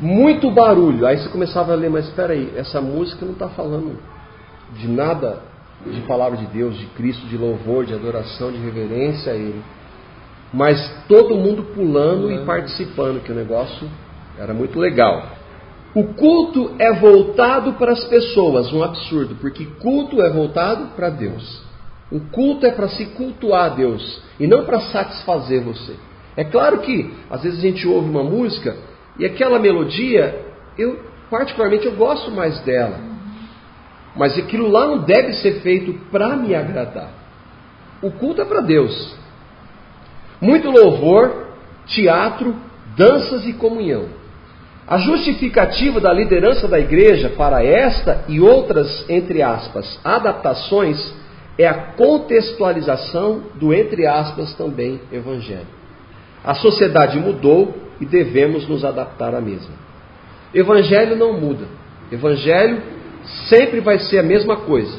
Muito 0.01 0.51
barulho. 0.51 1.07
Aí 1.07 1.19
você 1.19 1.29
começava 1.29 1.73
a 1.73 1.77
ler, 1.77 1.91
mas 1.91 2.07
espera 2.07 2.33
aí, 2.33 2.51
essa 2.57 2.81
música 2.81 3.27
não 3.27 3.33
está 3.33 3.49
falando 3.49 3.99
de 4.73 4.89
nada 4.89 5.43
de 5.87 6.01
palavra 6.03 6.37
de 6.39 6.47
Deus, 6.47 6.77
de 6.77 6.87
Cristo, 6.87 7.27
de 7.27 7.37
louvor, 7.37 7.85
de 7.85 7.95
adoração, 7.95 8.51
de 8.51 8.59
reverência 8.59 9.33
a 9.33 9.37
Ele. 9.37 9.63
Mas 10.53 11.05
todo 11.07 11.37
mundo 11.37 11.63
pulando 11.75 12.31
e 12.33 12.45
participando, 12.45 13.23
que 13.23 13.31
o 13.31 13.35
negócio 13.35 13.87
era 14.39 14.55
muito 14.55 14.79
legal. 14.79 15.39
O 15.95 16.15
culto 16.15 16.75
é 16.79 16.93
voltado 16.93 17.73
para 17.75 17.93
as 17.93 18.05
pessoas, 18.05 18.73
um 18.73 18.83
absurdo, 18.83 19.37
porque 19.41 19.65
culto 19.81 20.23
é 20.23 20.31
voltado 20.31 20.89
para 20.95 21.11
Deus. 21.11 21.63
O 22.11 22.21
culto 22.21 22.67
é 22.67 22.71
para 22.71 22.89
se 22.89 23.07
cultuar 23.07 23.73
a 23.73 23.75
Deus 23.75 24.23
e 24.39 24.47
não 24.47 24.65
para 24.65 24.81
satisfazer 24.81 25.63
você. 25.63 25.95
É 26.37 26.45
claro 26.45 26.79
que 26.79 27.13
às 27.29 27.43
vezes 27.43 27.59
a 27.59 27.63
gente 27.63 27.87
ouve 27.87 28.09
uma 28.09 28.23
música 28.23 28.77
e 29.19 29.27
aquela 29.27 29.59
melodia, 29.59 30.47
eu 30.79 31.01
particularmente 31.31 31.87
eu 31.87 31.97
gosto 31.97 32.31
mais 32.31 32.61
dela. 32.61 33.01
Mas 34.15 34.39
aquilo 34.39 34.69
lá 34.69 34.87
não 34.87 34.99
deve 34.99 35.35
ser 35.35 35.61
feito 35.61 35.93
para 36.11 36.37
me 36.37 36.55
agradar. 36.55 37.11
O 38.01 38.11
culto 38.11 38.41
é 38.41 38.45
para 38.45 38.61
Deus. 38.61 39.17
Muito 40.41 40.71
louvor, 40.71 41.49
teatro, 41.87 42.55
danças 42.97 43.47
e 43.47 43.53
comunhão. 43.53 44.18
A 44.89 44.97
justificativa 44.97 46.01
da 46.01 46.11
liderança 46.11 46.67
da 46.67 46.81
igreja 46.81 47.29
para 47.37 47.63
esta 47.63 48.25
e 48.27 48.41
outras, 48.41 49.05
entre 49.07 49.43
aspas, 49.43 50.01
adaptações 50.03 51.15
é 51.59 51.67
a 51.67 51.75
contextualização 51.75 53.43
do, 53.57 53.75
entre 53.75 54.07
aspas, 54.07 54.55
também 54.55 54.99
evangelho. 55.13 55.67
A 56.43 56.55
sociedade 56.55 57.19
mudou 57.19 57.75
e 58.01 58.07
devemos 58.07 58.67
nos 58.67 58.83
adaptar 58.83 59.35
à 59.35 59.41
mesma. 59.43 59.75
Evangelho 60.55 61.17
não 61.17 61.35
muda. 61.35 61.67
Evangelho 62.11 62.81
sempre 63.49 63.81
vai 63.81 63.99
ser 63.99 64.21
a 64.21 64.23
mesma 64.23 64.57
coisa. 64.57 64.99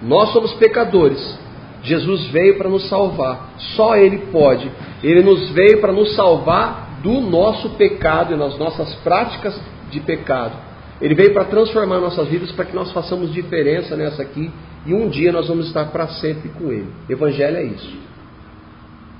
Nós 0.00 0.30
somos 0.32 0.54
pecadores. 0.54 1.38
Jesus 1.82 2.28
veio 2.28 2.56
para 2.56 2.68
nos 2.68 2.88
salvar. 2.88 3.54
Só 3.74 3.96
Ele 3.96 4.18
pode. 4.30 4.70
Ele 5.02 5.22
nos 5.22 5.50
veio 5.50 5.80
para 5.80 5.92
nos 5.92 6.14
salvar 6.14 6.83
do 7.04 7.20
nosso 7.20 7.68
pecado 7.76 8.32
e 8.32 8.38
das 8.38 8.58
nossas 8.58 8.94
práticas 8.96 9.60
de 9.90 10.00
pecado. 10.00 10.54
Ele 11.02 11.14
veio 11.14 11.34
para 11.34 11.44
transformar 11.44 12.00
nossas 12.00 12.26
vidas 12.28 12.50
para 12.52 12.64
que 12.64 12.74
nós 12.74 12.90
façamos 12.92 13.30
diferença 13.30 13.94
nessa 13.94 14.22
aqui 14.22 14.50
e 14.86 14.94
um 14.94 15.10
dia 15.10 15.30
nós 15.30 15.48
vamos 15.48 15.66
estar 15.66 15.84
para 15.86 16.08
sempre 16.08 16.48
com 16.48 16.72
Ele. 16.72 16.88
Evangelho 17.06 17.58
é 17.58 17.64
isso. 17.64 17.94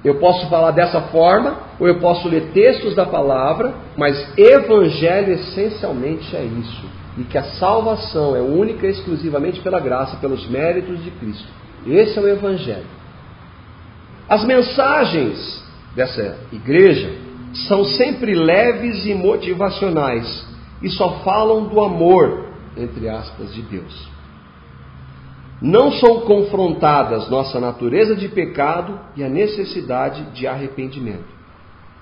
Eu 0.03 0.15
posso 0.17 0.49
falar 0.49 0.71
dessa 0.71 1.01
forma, 1.03 1.59
ou 1.79 1.87
eu 1.87 1.99
posso 1.99 2.27
ler 2.29 2.53
textos 2.55 2.95
da 2.95 3.05
palavra, 3.05 3.75
mas 3.97 4.33
Evangelho 4.39 5.35
essencialmente 5.35 6.35
é 6.35 6.43
isso 6.43 7.05
e 7.17 7.23
que 7.23 7.39
a 7.39 7.45
salvação 7.45 8.35
é 8.35 8.41
única 8.41 8.87
e 8.87 8.91
exclusivamente 8.91 9.61
pela 9.61 9.79
graça, 9.79 10.17
pelos 10.17 10.49
méritos 10.49 11.03
de 11.05 11.11
Cristo. 11.13 11.47
Esse 11.87 12.19
é 12.19 12.23
o 12.23 12.29
Evangelho. 12.29 12.87
As 14.29 14.43
mensagens 14.45 15.63
dessa 15.95 16.39
igreja 16.51 17.24
são 17.55 17.85
sempre 17.85 18.35
leves 18.35 19.07
e 19.07 19.15
motivacionais 19.15 20.47
e 20.83 20.91
só 20.91 21.21
falam 21.21 21.67
do 21.67 21.81
amor, 21.81 22.47
entre 22.77 23.09
aspas, 23.09 23.55
de 23.55 23.63
Deus. 23.63 24.09
Não 25.63 25.93
são 25.93 26.21
confrontadas 26.21 27.31
nossa 27.31 27.59
natureza 27.61 28.15
de 28.17 28.29
pecado 28.29 28.99
e 29.17 29.25
a 29.25 29.29
necessidade 29.29 30.33
de 30.33 30.47
arrependimento. 30.47 31.33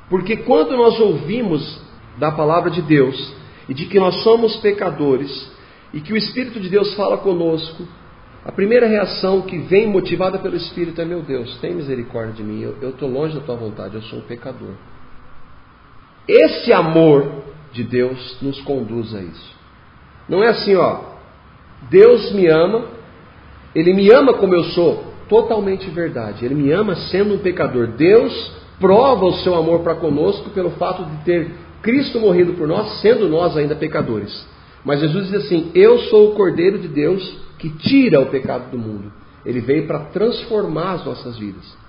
Porque 0.08 0.38
quando 0.38 0.76
nós 0.76 0.98
ouvimos 0.98 1.80
da 2.18 2.32
palavra 2.32 2.70
de 2.70 2.82
Deus, 2.82 3.34
e 3.68 3.74
de 3.74 3.86
que 3.86 3.98
nós 3.98 4.22
somos 4.22 4.56
pecadores 4.56 5.50
e 5.92 6.00
que 6.00 6.12
o 6.12 6.16
Espírito 6.16 6.58
de 6.58 6.68
Deus 6.68 6.94
fala 6.94 7.18
conosco, 7.18 7.86
a 8.44 8.50
primeira 8.50 8.86
reação 8.86 9.42
que 9.42 9.58
vem 9.58 9.86
motivada 9.86 10.38
pelo 10.38 10.56
Espírito 10.56 11.00
é: 11.00 11.04
meu 11.04 11.22
Deus, 11.22 11.58
tem 11.60 11.74
misericórdia 11.74 12.34
de 12.34 12.42
mim, 12.42 12.60
eu 12.60 12.90
estou 12.90 13.08
longe 13.08 13.34
da 13.34 13.40
tua 13.40 13.56
vontade, 13.56 13.94
eu 13.94 14.02
sou 14.02 14.18
um 14.18 14.22
pecador. 14.22 14.74
Esse 16.26 16.72
amor 16.72 17.42
de 17.72 17.82
Deus 17.82 18.38
nos 18.40 18.60
conduz 18.60 19.14
a 19.14 19.20
isso. 19.20 19.56
Não 20.28 20.42
é 20.42 20.48
assim, 20.48 20.76
ó, 20.76 21.00
Deus 21.90 22.32
me 22.32 22.46
ama, 22.46 22.86
Ele 23.74 23.92
me 23.92 24.10
ama 24.12 24.34
como 24.34 24.54
eu 24.54 24.64
sou, 24.64 25.04
totalmente 25.28 25.88
verdade. 25.90 26.44
Ele 26.44 26.54
me 26.54 26.70
ama 26.70 26.94
sendo 26.94 27.34
um 27.34 27.38
pecador. 27.38 27.88
Deus 27.88 28.52
prova 28.78 29.24
o 29.24 29.34
seu 29.34 29.54
amor 29.54 29.80
para 29.80 29.94
conosco 29.94 30.50
pelo 30.50 30.70
fato 30.72 31.04
de 31.04 31.16
ter 31.24 31.50
Cristo 31.82 32.20
morrendo 32.20 32.54
por 32.54 32.68
nós, 32.68 33.00
sendo 33.00 33.28
nós 33.28 33.56
ainda 33.56 33.74
pecadores. 33.74 34.46
Mas 34.84 35.00
Jesus 35.00 35.26
diz 35.26 35.44
assim: 35.44 35.70
Eu 35.74 35.98
sou 35.98 36.30
o 36.30 36.34
Cordeiro 36.34 36.78
de 36.78 36.88
Deus 36.88 37.36
que 37.58 37.70
tira 37.70 38.20
o 38.20 38.26
pecado 38.26 38.70
do 38.70 38.78
mundo. 38.78 39.12
Ele 39.44 39.60
veio 39.60 39.86
para 39.86 40.00
transformar 40.06 40.92
as 40.92 41.04
nossas 41.04 41.36
vidas. 41.38 41.81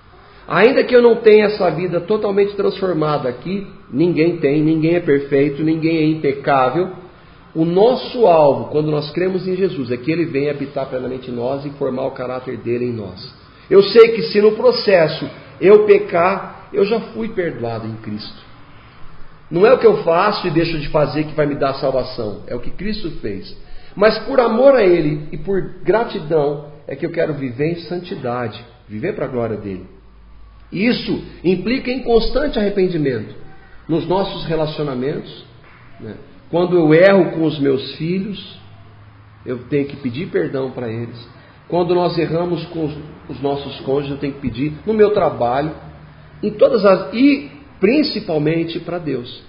Ainda 0.47 0.83
que 0.83 0.95
eu 0.95 1.01
não 1.01 1.17
tenha 1.17 1.45
essa 1.45 1.69
vida 1.71 2.01
totalmente 2.01 2.55
transformada 2.55 3.29
aqui, 3.29 3.65
ninguém 3.91 4.37
tem, 4.37 4.61
ninguém 4.61 4.95
é 4.95 4.99
perfeito, 4.99 5.63
ninguém 5.63 5.97
é 5.97 6.05
impecável. 6.05 6.89
O 7.55 7.63
nosso 7.63 8.25
alvo, 8.25 8.65
quando 8.65 8.91
nós 8.91 9.11
cremos 9.11 9.47
em 9.47 9.55
Jesus, 9.55 9.91
é 9.91 9.97
que 9.97 10.11
Ele 10.11 10.25
venha 10.25 10.51
habitar 10.51 10.87
plenamente 10.87 11.31
em 11.31 11.33
nós 11.33 11.63
e 11.65 11.69
formar 11.71 12.07
o 12.07 12.11
caráter 12.11 12.57
dele 12.57 12.85
em 12.85 12.91
nós. 12.93 13.33
Eu 13.69 13.81
sei 13.83 14.09
que 14.09 14.23
se 14.23 14.41
no 14.41 14.53
processo 14.53 15.29
eu 15.61 15.85
pecar, 15.85 16.69
eu 16.73 16.83
já 16.83 16.99
fui 16.99 17.29
perdoado 17.29 17.87
em 17.87 17.95
Cristo. 17.97 18.43
Não 19.49 19.65
é 19.65 19.73
o 19.73 19.77
que 19.77 19.85
eu 19.85 20.03
faço 20.03 20.47
e 20.47 20.51
deixo 20.51 20.79
de 20.79 20.89
fazer 20.89 21.25
que 21.25 21.35
vai 21.35 21.45
me 21.45 21.55
dar 21.55 21.75
salvação, 21.75 22.41
é 22.47 22.55
o 22.55 22.59
que 22.59 22.71
Cristo 22.71 23.11
fez. 23.21 23.55
Mas 23.95 24.17
por 24.19 24.39
amor 24.39 24.73
a 24.75 24.83
Ele 24.83 25.29
e 25.31 25.37
por 25.37 25.61
gratidão 25.83 26.65
é 26.87 26.95
que 26.95 27.05
eu 27.05 27.11
quero 27.11 27.33
viver 27.35 27.71
em 27.71 27.75
santidade, 27.81 28.65
viver 28.89 29.13
para 29.13 29.25
a 29.25 29.29
glória 29.29 29.57
dele. 29.57 29.85
Isso 30.73 31.23
implica 31.43 31.91
em 31.91 32.01
constante 32.01 32.57
arrependimento 32.57 33.35
nos 33.87 34.07
nossos 34.07 34.45
relacionamentos, 34.45 35.45
né? 35.99 36.15
Quando 36.49 36.75
eu 36.75 36.93
erro 36.93 37.31
com 37.31 37.45
os 37.45 37.57
meus 37.59 37.95
filhos, 37.95 38.59
eu 39.45 39.59
tenho 39.65 39.87
que 39.87 39.95
pedir 39.97 40.27
perdão 40.29 40.71
para 40.71 40.87
eles. 40.87 41.27
Quando 41.67 41.95
nós 41.95 42.17
erramos 42.17 42.65
com 42.67 42.91
os 43.29 43.41
nossos 43.41 43.79
cônjuges, 43.81 44.11
eu 44.11 44.17
tenho 44.17 44.33
que 44.33 44.41
pedir 44.41 44.73
no 44.85 44.93
meu 44.93 45.11
trabalho, 45.11 45.71
em 46.41 46.51
todas 46.51 46.85
as 46.85 47.13
e 47.13 47.49
principalmente 47.79 48.79
para 48.79 48.99
Deus. 48.99 49.43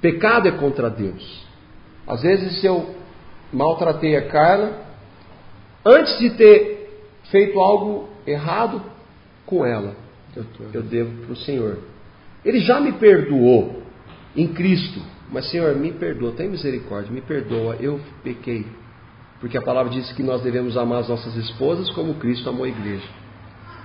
Pecado 0.00 0.48
é 0.48 0.52
contra 0.52 0.90
Deus. 0.90 1.46
Às 2.06 2.22
vezes, 2.22 2.60
se 2.60 2.66
eu 2.66 2.94
maltratei 3.52 4.16
a 4.16 4.28
Carla, 4.28 4.72
antes 5.84 6.18
de 6.18 6.30
ter 6.30 7.06
feito 7.30 7.58
algo 7.58 8.08
errado 8.26 8.82
com 9.46 9.64
ela, 9.64 9.94
eu, 10.36 10.44
eu 10.72 10.82
devo 10.82 11.10
para 11.22 11.32
o 11.32 11.36
Senhor. 11.36 11.78
Ele 12.44 12.60
já 12.60 12.80
me 12.80 12.92
perdoou 12.92 13.82
em 14.36 14.48
Cristo, 14.48 15.00
mas 15.30 15.50
Senhor, 15.50 15.74
me 15.76 15.92
perdoa, 15.92 16.32
tem 16.32 16.48
misericórdia, 16.48 17.12
me 17.12 17.20
perdoa, 17.20 17.76
eu 17.80 18.00
pequei. 18.22 18.66
Porque 19.40 19.56
a 19.56 19.62
palavra 19.62 19.90
diz 19.90 20.10
que 20.12 20.22
nós 20.22 20.42
devemos 20.42 20.76
amar 20.76 21.00
as 21.00 21.08
nossas 21.08 21.34
esposas 21.36 21.90
como 21.90 22.14
Cristo 22.14 22.48
amou 22.48 22.64
a 22.64 22.68
igreja. 22.68 23.08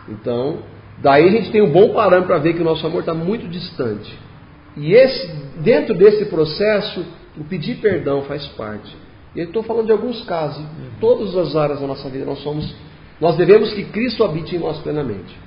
Então, 0.10 0.60
daí 1.02 1.28
a 1.28 1.32
gente 1.32 1.52
tem 1.52 1.62
um 1.62 1.72
bom 1.72 1.94
parâmetro 1.94 2.28
para 2.28 2.40
ver 2.40 2.54
que 2.54 2.62
o 2.62 2.66
nosso 2.66 2.86
amor 2.86 3.00
está 3.00 3.14
muito 3.14 3.48
distante. 3.48 4.18
E 4.76 4.94
esse, 4.94 5.28
dentro 5.62 5.96
desse 5.96 6.26
processo, 6.26 7.06
o 7.38 7.44
pedir 7.46 7.76
perdão 7.76 8.24
faz 8.24 8.46
parte. 8.50 8.96
E 9.36 9.40
eu 9.40 9.46
estou 9.46 9.64
falando 9.64 9.86
de 9.86 9.92
alguns 9.92 10.24
casos. 10.26 10.62
Em 10.62 11.00
todas 11.00 11.36
as 11.36 11.56
áreas 11.56 11.80
da 11.80 11.88
nossa 11.88 12.10
vida 12.10 12.26
nós 12.26 12.40
somos, 12.40 12.76
nós 13.20 13.36
devemos 13.38 13.74
que 13.74 13.86
Cristo 13.86 14.24
habite 14.24 14.56
em 14.56 14.60
nós 14.60 14.80
plenamente. 14.80 15.45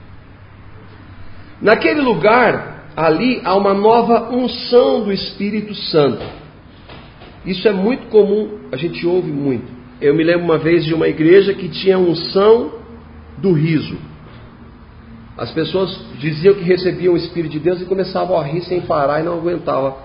Naquele 1.61 2.01
lugar, 2.01 2.91
ali 2.97 3.41
há 3.45 3.55
uma 3.57 3.75
nova 3.75 4.33
unção 4.35 5.03
do 5.05 5.13
Espírito 5.13 5.75
Santo. 5.75 6.25
Isso 7.45 7.67
é 7.67 7.73
muito 7.73 8.09
comum, 8.09 8.59
a 8.71 8.77
gente 8.77 9.07
ouve 9.07 9.31
muito. 9.31 9.67
Eu 10.01 10.15
me 10.15 10.23
lembro 10.23 10.45
uma 10.45 10.59
vez 10.59 10.85
de 10.85 10.95
uma 10.95 11.09
igreja 11.09 11.55
que 11.55 11.69
tinha 11.69 11.99
unção 11.99 12.73
do 13.39 13.53
riso. 13.53 13.97
As 15.37 15.51
pessoas 15.53 15.97
diziam 16.19 16.55
que 16.55 16.63
recebiam 16.63 17.15
o 17.15 17.17
Espírito 17.17 17.53
de 17.53 17.61
Deus 17.61 17.81
e 17.81 17.85
começavam 17.85 18.39
a 18.39 18.43
rir 18.43 18.63
sem 18.63 18.81
parar 18.81 19.21
e 19.21 19.25
não 19.25 19.35
aguentavam. 19.35 19.97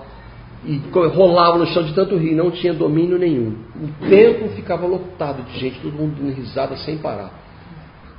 E 0.64 0.80
rolavam 0.92 1.58
no 1.58 1.66
chão 1.66 1.82
de 1.82 1.92
tanto 1.92 2.16
rir, 2.16 2.34
não 2.34 2.50
tinha 2.50 2.72
domínio 2.72 3.18
nenhum. 3.18 3.54
O 3.76 4.08
templo 4.08 4.48
ficava 4.50 4.86
lotado 4.86 5.42
de 5.44 5.58
gente, 5.58 5.78
todo 5.80 5.92
mundo 5.92 6.32
risada 6.32 6.76
sem 6.78 6.98
parar. 6.98 7.30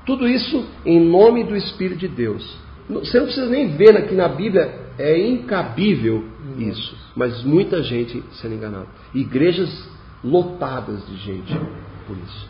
Tudo 0.05 0.27
isso 0.27 0.65
em 0.85 0.99
nome 0.99 1.43
do 1.43 1.55
Espírito 1.55 1.99
de 1.99 2.07
Deus. 2.07 2.64
Você 2.89 3.17
não 3.17 3.25
precisa 3.25 3.49
nem 3.49 3.75
ver 3.75 3.97
aqui 3.97 4.13
na 4.13 4.27
Bíblia, 4.27 4.91
é 4.97 5.17
incabível 5.17 6.23
isso. 6.57 6.95
Mas 7.15 7.43
muita 7.43 7.81
gente 7.81 8.23
sendo 8.33 8.55
enganada. 8.55 8.87
Igrejas 9.13 9.69
lotadas 10.23 11.05
de 11.07 11.17
gente 11.17 11.53
por 12.07 12.17
isso. 12.17 12.49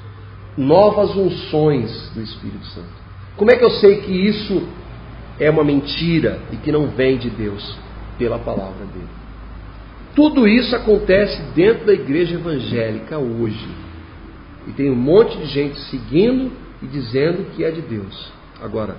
Novas 0.57 1.15
unções 1.15 2.11
do 2.13 2.21
Espírito 2.21 2.65
Santo. 2.67 3.05
Como 3.35 3.51
é 3.51 3.57
que 3.57 3.63
eu 3.63 3.71
sei 3.71 4.01
que 4.01 4.11
isso 4.11 4.67
é 5.39 5.49
uma 5.49 5.63
mentira 5.63 6.39
e 6.51 6.57
que 6.57 6.71
não 6.71 6.87
vem 6.87 7.17
de 7.17 7.29
Deus? 7.29 7.77
Pela 8.17 8.39
palavra 8.39 8.85
dele. 8.85 9.09
Tudo 10.15 10.47
isso 10.47 10.73
acontece 10.73 11.41
dentro 11.53 11.85
da 11.85 11.93
igreja 11.93 12.35
evangélica 12.35 13.17
hoje. 13.17 13.67
E 14.67 14.71
tem 14.71 14.89
um 14.89 14.95
monte 14.95 15.37
de 15.37 15.45
gente 15.45 15.79
seguindo 15.89 16.51
e 16.81 16.87
dizendo 16.87 17.51
que 17.51 17.63
é 17.63 17.71
de 17.71 17.81
Deus. 17.81 18.31
Agora, 18.61 18.95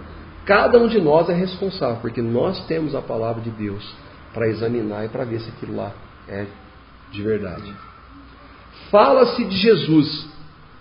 cada 0.46 0.78
um 0.78 0.86
de 0.86 1.00
nós 1.00 1.28
é 1.28 1.34
responsável, 1.34 1.98
porque 2.00 2.22
nós 2.22 2.64
temos 2.66 2.94
a 2.94 3.02
palavra 3.02 3.42
de 3.42 3.50
Deus 3.50 3.84
para 4.32 4.48
examinar 4.48 5.04
e 5.04 5.08
para 5.08 5.24
ver 5.24 5.40
se 5.40 5.50
aquilo 5.50 5.76
lá 5.76 5.92
é 6.28 6.46
de 7.10 7.22
verdade. 7.22 7.74
Fala-se 8.90 9.44
de 9.44 9.56
Jesus, 9.56 10.28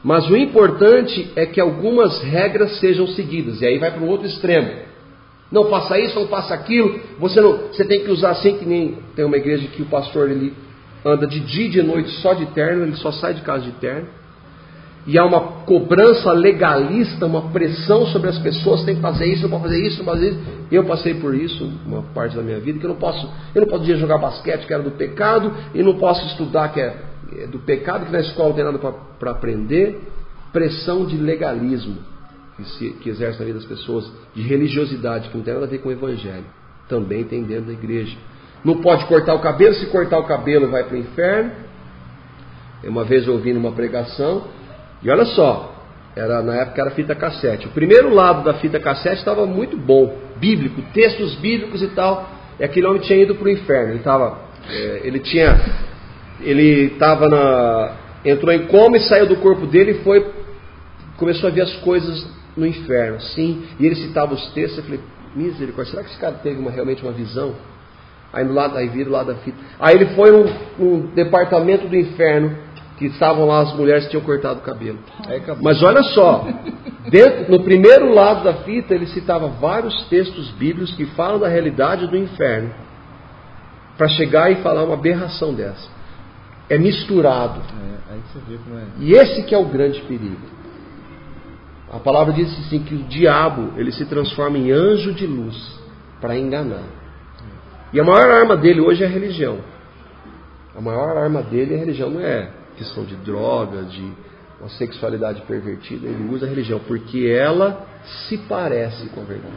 mas 0.03 0.29
o 0.29 0.37
importante 0.37 1.31
é 1.35 1.45
que 1.45 1.59
algumas 1.59 2.21
regras 2.21 2.79
sejam 2.79 3.07
seguidas. 3.07 3.61
E 3.61 3.65
aí 3.65 3.79
vai 3.79 3.91
para 3.91 4.03
o 4.03 4.07
outro 4.07 4.27
extremo. 4.27 4.85
Não 5.51 5.65
faça 5.69 5.99
isso, 5.99 6.19
não 6.19 6.27
faça 6.27 6.53
aquilo. 6.53 6.99
Você 7.19 7.41
não, 7.41 7.57
você 7.57 7.83
tem 7.85 8.03
que 8.03 8.11
usar 8.11 8.31
assim 8.31 8.57
que 8.57 8.65
nem 8.65 8.99
tem 9.15 9.25
uma 9.25 9.37
igreja 9.37 9.67
que 9.67 9.81
o 9.81 9.85
pastor 9.85 10.29
ele 10.29 10.53
anda 11.03 11.25
de 11.25 11.39
dia 11.39 11.65
e 11.65 11.69
de 11.69 11.81
noite 11.81 12.09
só 12.21 12.33
de 12.33 12.45
terno, 12.47 12.83
ele 12.83 12.95
só 12.95 13.11
sai 13.11 13.33
de 13.33 13.41
casa 13.41 13.63
de 13.63 13.71
terno. 13.73 14.07
E 15.07 15.19
há 15.19 15.25
uma 15.25 15.41
cobrança 15.65 16.31
legalista, 16.31 17.27
uma 17.27 17.49
pressão 17.49 18.07
sobre 18.07 18.29
as 18.29 18.39
pessoas, 18.39 18.83
tem 18.83 18.95
que 18.95 19.01
fazer 19.01 19.25
isso, 19.27 19.43
não 19.43 19.49
pode 19.51 19.63
fazer 19.63 19.87
isso, 19.87 19.97
não 19.99 20.05
pode 20.05 20.19
fazer 20.19 20.31
isso. 20.31 20.39
Eu 20.71 20.83
passei 20.85 21.13
por 21.15 21.35
isso 21.35 21.71
uma 21.85 22.01
parte 22.01 22.35
da 22.35 22.41
minha 22.41 22.59
vida, 22.59 22.79
que 22.79 22.85
eu 22.85 22.89
não 22.89 22.97
posso, 22.97 23.29
eu 23.53 23.61
não 23.61 23.67
podia 23.67 23.95
jogar 23.97 24.17
basquete, 24.17 24.65
que 24.65 24.73
era 24.73 24.81
do 24.81 24.91
pecado, 24.91 25.53
e 25.75 25.83
não 25.83 25.95
posso 25.95 26.25
estudar, 26.25 26.69
que 26.69 26.81
é 26.81 27.15
é, 27.37 27.47
do 27.47 27.59
pecado 27.59 28.05
que 28.05 28.11
na 28.11 28.19
escola 28.19 28.49
não 28.49 28.55
tem 28.55 28.63
nada 28.63 28.79
para 29.19 29.31
aprender, 29.31 29.99
pressão 30.53 31.05
de 31.05 31.17
legalismo 31.17 31.97
que, 32.55 32.63
se, 32.63 32.89
que 33.01 33.09
exerce 33.09 33.39
na 33.39 33.45
vida 33.45 33.59
das 33.59 33.67
pessoas, 33.67 34.09
de 34.33 34.41
religiosidade 34.41 35.29
que 35.29 35.37
não 35.37 35.43
tem 35.43 35.53
nada 35.53 35.65
a 35.65 35.69
ver 35.69 35.79
com 35.79 35.89
o 35.89 35.91
evangelho, 35.91 36.45
também 36.87 37.23
tem 37.23 37.43
dentro 37.43 37.65
da 37.65 37.73
igreja. 37.73 38.15
Não 38.63 38.81
pode 38.81 39.05
cortar 39.05 39.33
o 39.33 39.39
cabelo, 39.39 39.73
se 39.75 39.87
cortar 39.87 40.19
o 40.19 40.25
cabelo 40.25 40.69
vai 40.69 40.83
para 40.83 40.95
o 40.95 40.99
inferno. 40.99 41.51
Uma 42.83 43.03
vez 43.03 43.27
eu 43.27 43.33
ouvi 43.33 43.53
numa 43.53 43.71
pregação, 43.71 44.47
e 45.03 45.09
olha 45.09 45.25
só, 45.25 45.73
era 46.15 46.41
na 46.41 46.55
época 46.55 46.81
era 46.81 46.91
fita 46.91 47.13
cassete. 47.15 47.67
O 47.67 47.71
primeiro 47.71 48.13
lado 48.13 48.43
da 48.43 48.55
fita 48.55 48.79
cassete 48.79 49.17
estava 49.17 49.45
muito 49.45 49.77
bom, 49.77 50.17
bíblico, 50.37 50.81
textos 50.93 51.35
bíblicos 51.35 51.81
e 51.81 51.87
tal. 51.89 52.29
E 52.59 52.63
aquele 52.63 52.87
homem 52.87 53.01
tinha 53.01 53.21
ido 53.21 53.35
para 53.35 53.45
o 53.45 53.49
inferno. 53.49 53.93
Ele, 53.93 53.99
tava, 53.99 54.39
é, 54.69 55.01
ele 55.03 55.19
tinha 55.19 55.59
ele 56.41 56.93
estava 56.93 57.29
na. 57.29 57.95
entrou 58.23 58.53
em 58.53 58.67
coma 58.67 58.97
e 58.97 59.01
saiu 59.01 59.27
do 59.27 59.37
corpo 59.37 59.65
dele 59.65 59.91
e 59.91 60.03
foi. 60.03 60.25
começou 61.17 61.49
a 61.49 61.51
ver 61.51 61.61
as 61.61 61.75
coisas 61.77 62.27
no 62.55 62.65
inferno, 62.65 63.19
sim. 63.21 63.63
E 63.79 63.85
ele 63.85 63.95
citava 63.95 64.33
os 64.33 64.51
textos, 64.51 64.77
eu 64.77 64.83
falei, 64.83 64.99
misericórdia, 65.35 65.91
será 65.91 66.03
que 66.03 66.09
esse 66.11 66.19
cara 66.19 66.35
teve 66.35 66.59
uma, 66.59 66.71
realmente 66.71 67.03
uma 67.03 67.11
visão? 67.11 67.53
Aí 68.33 68.43
no 68.43 68.53
lado, 68.53 68.77
aí 68.77 68.89
vira 68.89 69.09
o 69.09 69.13
lado 69.13 69.33
da 69.33 69.39
fita. 69.39 69.57
Aí 69.79 69.95
ele 69.95 70.07
foi 70.07 70.31
num 70.77 71.07
departamento 71.13 71.87
do 71.87 71.95
inferno, 71.95 72.55
que 72.97 73.07
estavam 73.07 73.45
lá 73.45 73.61
as 73.61 73.73
mulheres 73.75 74.05
que 74.05 74.11
tinham 74.11 74.23
cortado 74.23 74.59
o 74.59 74.63
cabelo. 74.63 74.99
Mas 75.61 75.83
olha 75.83 76.01
só, 76.03 76.47
dentro, 77.09 77.51
no 77.51 77.63
primeiro 77.63 78.13
lado 78.13 78.43
da 78.43 78.53
fita 78.63 78.93
ele 78.93 79.07
citava 79.07 79.47
vários 79.47 80.07
textos 80.07 80.49
bíblicos 80.51 80.93
que 80.95 81.05
falam 81.07 81.39
da 81.39 81.47
realidade 81.47 82.07
do 82.07 82.17
inferno, 82.17 82.71
para 83.97 84.07
chegar 84.09 84.51
e 84.51 84.55
falar 84.55 84.83
uma 84.83 84.95
aberração 84.95 85.53
dessa 85.53 85.95
é 86.69 86.77
misturado. 86.77 87.61
É, 88.09 88.15
é. 88.15 88.85
E 88.99 89.11
esse 89.11 89.43
que 89.43 89.53
é 89.53 89.57
o 89.57 89.65
grande 89.65 90.01
perigo. 90.01 90.55
A 91.91 91.99
palavra 91.99 92.33
diz 92.33 92.51
assim 92.65 92.79
que 92.79 92.95
o 92.95 93.03
diabo 93.03 93.73
ele 93.77 93.91
se 93.91 94.05
transforma 94.05 94.57
em 94.57 94.71
anjo 94.71 95.13
de 95.13 95.25
luz 95.25 95.55
para 96.19 96.37
enganar. 96.37 96.83
E 97.93 97.99
a 97.99 98.03
maior 98.03 98.29
arma 98.29 98.57
dele 98.57 98.81
hoje 98.81 99.03
é 99.03 99.07
a 99.07 99.09
religião. 99.09 99.59
A 100.75 100.81
maior 100.81 101.15
arma 101.15 101.41
dele 101.41 101.73
é 101.73 101.77
a 101.77 101.79
religião, 101.79 102.09
não 102.09 102.19
é 102.19 102.49
questão 102.77 103.03
de 103.03 103.15
droga, 103.17 103.83
de 103.83 104.13
uma 104.59 104.69
sexualidade 104.69 105.41
pervertida. 105.41 106.07
Ele 106.07 106.33
usa 106.33 106.45
a 106.45 106.49
religião 106.49 106.79
porque 106.87 107.25
ela 107.27 107.85
se 108.27 108.37
parece 108.37 109.07
com 109.09 109.21
a 109.21 109.23
verdade. 109.23 109.55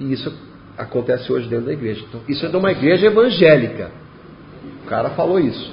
E 0.00 0.12
isso 0.12 0.32
acontece 0.76 1.32
hoje 1.32 1.48
dentro 1.48 1.66
da 1.66 1.72
igreja. 1.72 2.04
Então, 2.08 2.20
isso 2.28 2.44
é 2.44 2.48
de 2.48 2.56
uma 2.56 2.72
igreja 2.72 3.06
evangélica. 3.06 3.90
O 4.84 4.86
cara 4.86 5.10
falou 5.10 5.38
isso 5.38 5.72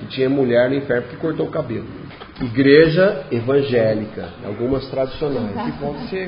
que 0.00 0.06
tinha 0.06 0.28
mulher 0.28 0.68
no 0.68 0.76
inferno 0.76 1.08
que 1.08 1.16
cortou 1.16 1.46
o 1.46 1.50
cabelo. 1.50 1.86
Igreja 2.40 3.26
evangélica, 3.30 4.28
algumas 4.44 4.86
tradicionais. 4.88 5.54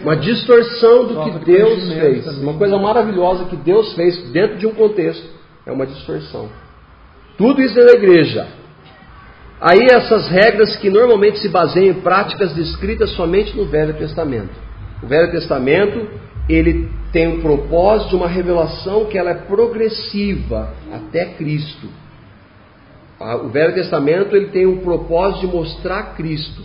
Uma 0.03 0.17
distorção 0.17 1.07
do 1.07 1.25
que 1.25 1.45
Deus 1.45 1.93
fez. 1.93 2.39
Uma 2.39 2.55
coisa 2.55 2.79
maravilhosa 2.79 3.45
que 3.47 3.57
Deus 3.57 3.93
fez 3.95 4.31
dentro 4.31 4.57
de 4.57 4.67
um 4.67 4.75
contexto. 4.75 5.27
É 5.67 5.73
uma 5.73 5.85
distorção. 5.87 6.49
Tudo 7.37 7.61
isso 7.61 7.79
é 7.79 7.85
da 7.85 7.93
igreja. 7.93 8.47
Aí 9.61 9.87
essas 9.91 10.29
regras 10.29 10.77
que 10.77 10.91
normalmente 10.91 11.39
se 11.39 11.49
baseiam 11.49 11.97
em 11.97 12.01
práticas 12.01 12.55
descritas 12.55 13.11
somente 13.11 13.57
no 13.57 13.65
Velho 13.67 13.95
Testamento. 13.95 14.55
O 15.03 15.07
Velho 15.07 15.31
Testamento, 15.31 16.09
ele 16.49 16.91
tem 17.11 17.29
um 17.29 17.41
propósito 17.41 18.11
de 18.11 18.17
uma 18.17 18.29
revelação 18.29 19.07
que 19.07 19.17
ela 19.17 19.31
é 19.31 19.35
progressiva 19.35 20.75
até 20.93 21.25
Cristo. 21.35 21.89
O 23.19 23.49
Velho 23.49 23.75
Testamento 23.75 24.37
ele 24.37 24.49
tem 24.49 24.67
um 24.67 24.79
propósito 24.79 25.47
de 25.47 25.55
mostrar 25.55 26.15
Cristo. 26.17 26.63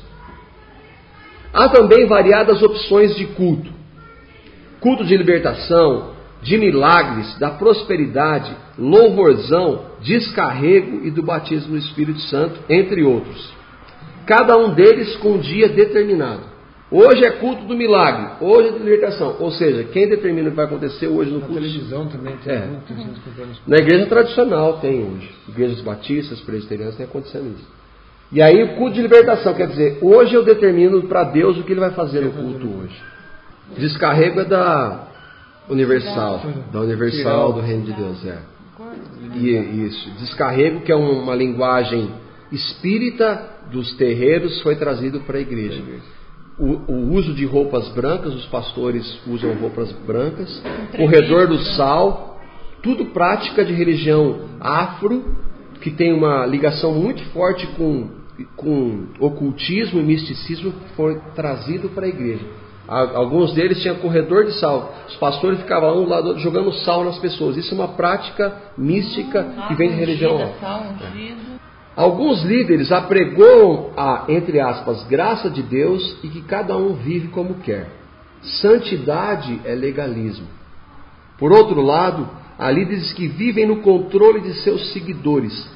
Há 1.53 1.69
também 1.69 2.07
variadas 2.07 2.61
opções 2.61 3.15
de 3.15 3.25
culto: 3.27 3.71
culto 4.81 5.05
de 5.05 5.15
libertação, 5.15 6.11
de 6.41 6.57
milagres, 6.57 7.37
da 7.37 7.51
prosperidade, 7.51 8.55
louvorzão, 8.77 9.85
descarrego 10.01 11.05
e 11.05 11.11
do 11.11 11.21
batismo 11.21 11.71
do 11.71 11.77
Espírito 11.77 12.19
Santo, 12.21 12.59
entre 12.69 13.03
outros. 13.03 13.53
Cada 14.25 14.57
um 14.57 14.73
deles 14.73 15.15
com 15.17 15.33
um 15.33 15.39
dia 15.39 15.69
determinado. 15.69 16.51
Hoje 16.91 17.25
é 17.25 17.31
culto 17.31 17.63
do 17.65 17.73
milagre, 17.75 18.31
hoje 18.41 18.69
é 18.69 18.71
de 18.73 18.79
libertação. 18.79 19.37
Ou 19.39 19.49
seja, 19.51 19.85
quem 19.85 20.09
determina 20.09 20.47
o 20.47 20.51
que 20.51 20.57
vai 20.57 20.65
acontecer 20.65 21.07
hoje 21.07 21.31
no 21.31 21.39
Na 21.39 21.45
culto? 21.45 21.61
televisão 21.61 22.07
também 22.07 22.35
tem 22.43 22.53
É. 22.53 22.59
comprando 22.59 23.57
Na 23.65 23.77
igreja 23.77 24.05
tradicional 24.07 24.73
tem 24.79 25.01
hoje. 25.03 25.29
Igrejas 25.47 25.79
batistas, 25.81 26.41
presbiterianas, 26.41 26.97
tem 26.97 27.05
acontecendo 27.05 27.55
isso. 27.55 27.65
E 28.31 28.41
aí 28.41 28.61
o 28.63 28.75
culto 28.75 28.95
de 28.95 29.01
libertação, 29.01 29.53
quer 29.53 29.67
dizer, 29.67 29.99
hoje 30.01 30.33
eu 30.33 30.43
determino 30.43 31.01
para 31.03 31.23
Deus 31.25 31.57
o 31.57 31.63
que 31.63 31.71
ele 31.71 31.79
vai 31.79 31.91
fazer 31.91 32.21
no 32.21 32.31
culto 32.31 32.67
hoje. 32.67 33.01
Descarrego 33.77 34.41
é 34.41 34.45
da 34.45 35.10
Universal, 35.71 36.41
da 36.71 36.81
Universal 36.81 37.53
do 37.53 37.61
Reino 37.61 37.83
de 37.85 37.93
Deus, 37.93 38.25
é. 38.25 38.37
E 39.37 39.85
isso, 39.87 40.09
descarrego 40.19 40.81
que 40.81 40.91
é 40.91 40.95
um- 40.95 41.23
uma 41.23 41.35
linguagem 41.35 42.09
espírita 42.51 43.49
dos 43.71 43.93
terreiros 43.95 44.61
foi 44.61 44.75
trazido 44.75 45.21
para 45.21 45.37
a 45.37 45.41
igreja. 45.41 45.81
O, 46.59 46.91
o 46.91 47.13
uso 47.13 47.33
de 47.33 47.45
roupas 47.45 47.87
brancas, 47.89 48.33
os 48.35 48.45
pastores 48.47 49.19
usam 49.27 49.53
roupas 49.55 49.91
brancas. 50.05 50.61
Corredor 50.97 51.47
do 51.47 51.57
sal, 51.75 52.39
tudo 52.83 53.05
prática 53.05 53.63
de 53.63 53.73
religião 53.73 54.41
afro, 54.59 55.23
que 55.81 55.89
tem 55.91 56.13
uma 56.13 56.45
ligação 56.45 56.93
muito 56.93 57.23
forte 57.31 57.65
com, 57.77 58.09
com 58.55 59.05
ocultismo 59.19 59.99
e 59.99 60.03
misticismo, 60.03 60.73
foi 60.95 61.19
trazido 61.35 61.89
para 61.89 62.05
a 62.05 62.09
igreja. 62.09 62.45
Alguns 62.91 63.53
deles 63.53 63.81
tinham 63.81 63.95
corredor 63.95 64.43
de 64.43 64.59
sal. 64.59 64.93
Os 65.07 65.15
pastores 65.15 65.61
ficavam 65.61 66.01
um 66.01 66.03
do 66.03 66.09
lado 66.09 66.37
jogando 66.39 66.73
sal 66.73 67.05
nas 67.05 67.17
pessoas. 67.19 67.55
Isso 67.55 67.73
é 67.73 67.77
uma 67.77 67.87
prática 67.87 68.53
mística 68.77 69.43
que 69.69 69.75
vem 69.75 69.91
de 69.91 69.95
religião 69.95 70.35
Ungida, 70.35 70.53
sal 70.59 70.83
ungido. 70.91 71.61
Alguns 71.95 72.43
líderes 72.43 72.91
apregoam 72.91 73.91
a, 73.95 74.25
entre 74.27 74.59
aspas, 74.59 75.03
graça 75.03 75.49
de 75.49 75.61
Deus 75.61 76.17
e 76.21 76.27
que 76.27 76.41
cada 76.41 76.75
um 76.75 76.93
vive 76.95 77.29
como 77.29 77.55
quer. 77.55 77.87
Santidade 78.41 79.61
é 79.63 79.73
legalismo. 79.73 80.47
Por 81.37 81.53
outro 81.53 81.81
lado, 81.81 82.29
há 82.57 82.69
líderes 82.69 83.13
que 83.13 83.27
vivem 83.27 83.65
no 83.65 83.77
controle 83.77 84.41
de 84.41 84.53
seus 84.63 84.91
seguidores, 84.91 85.69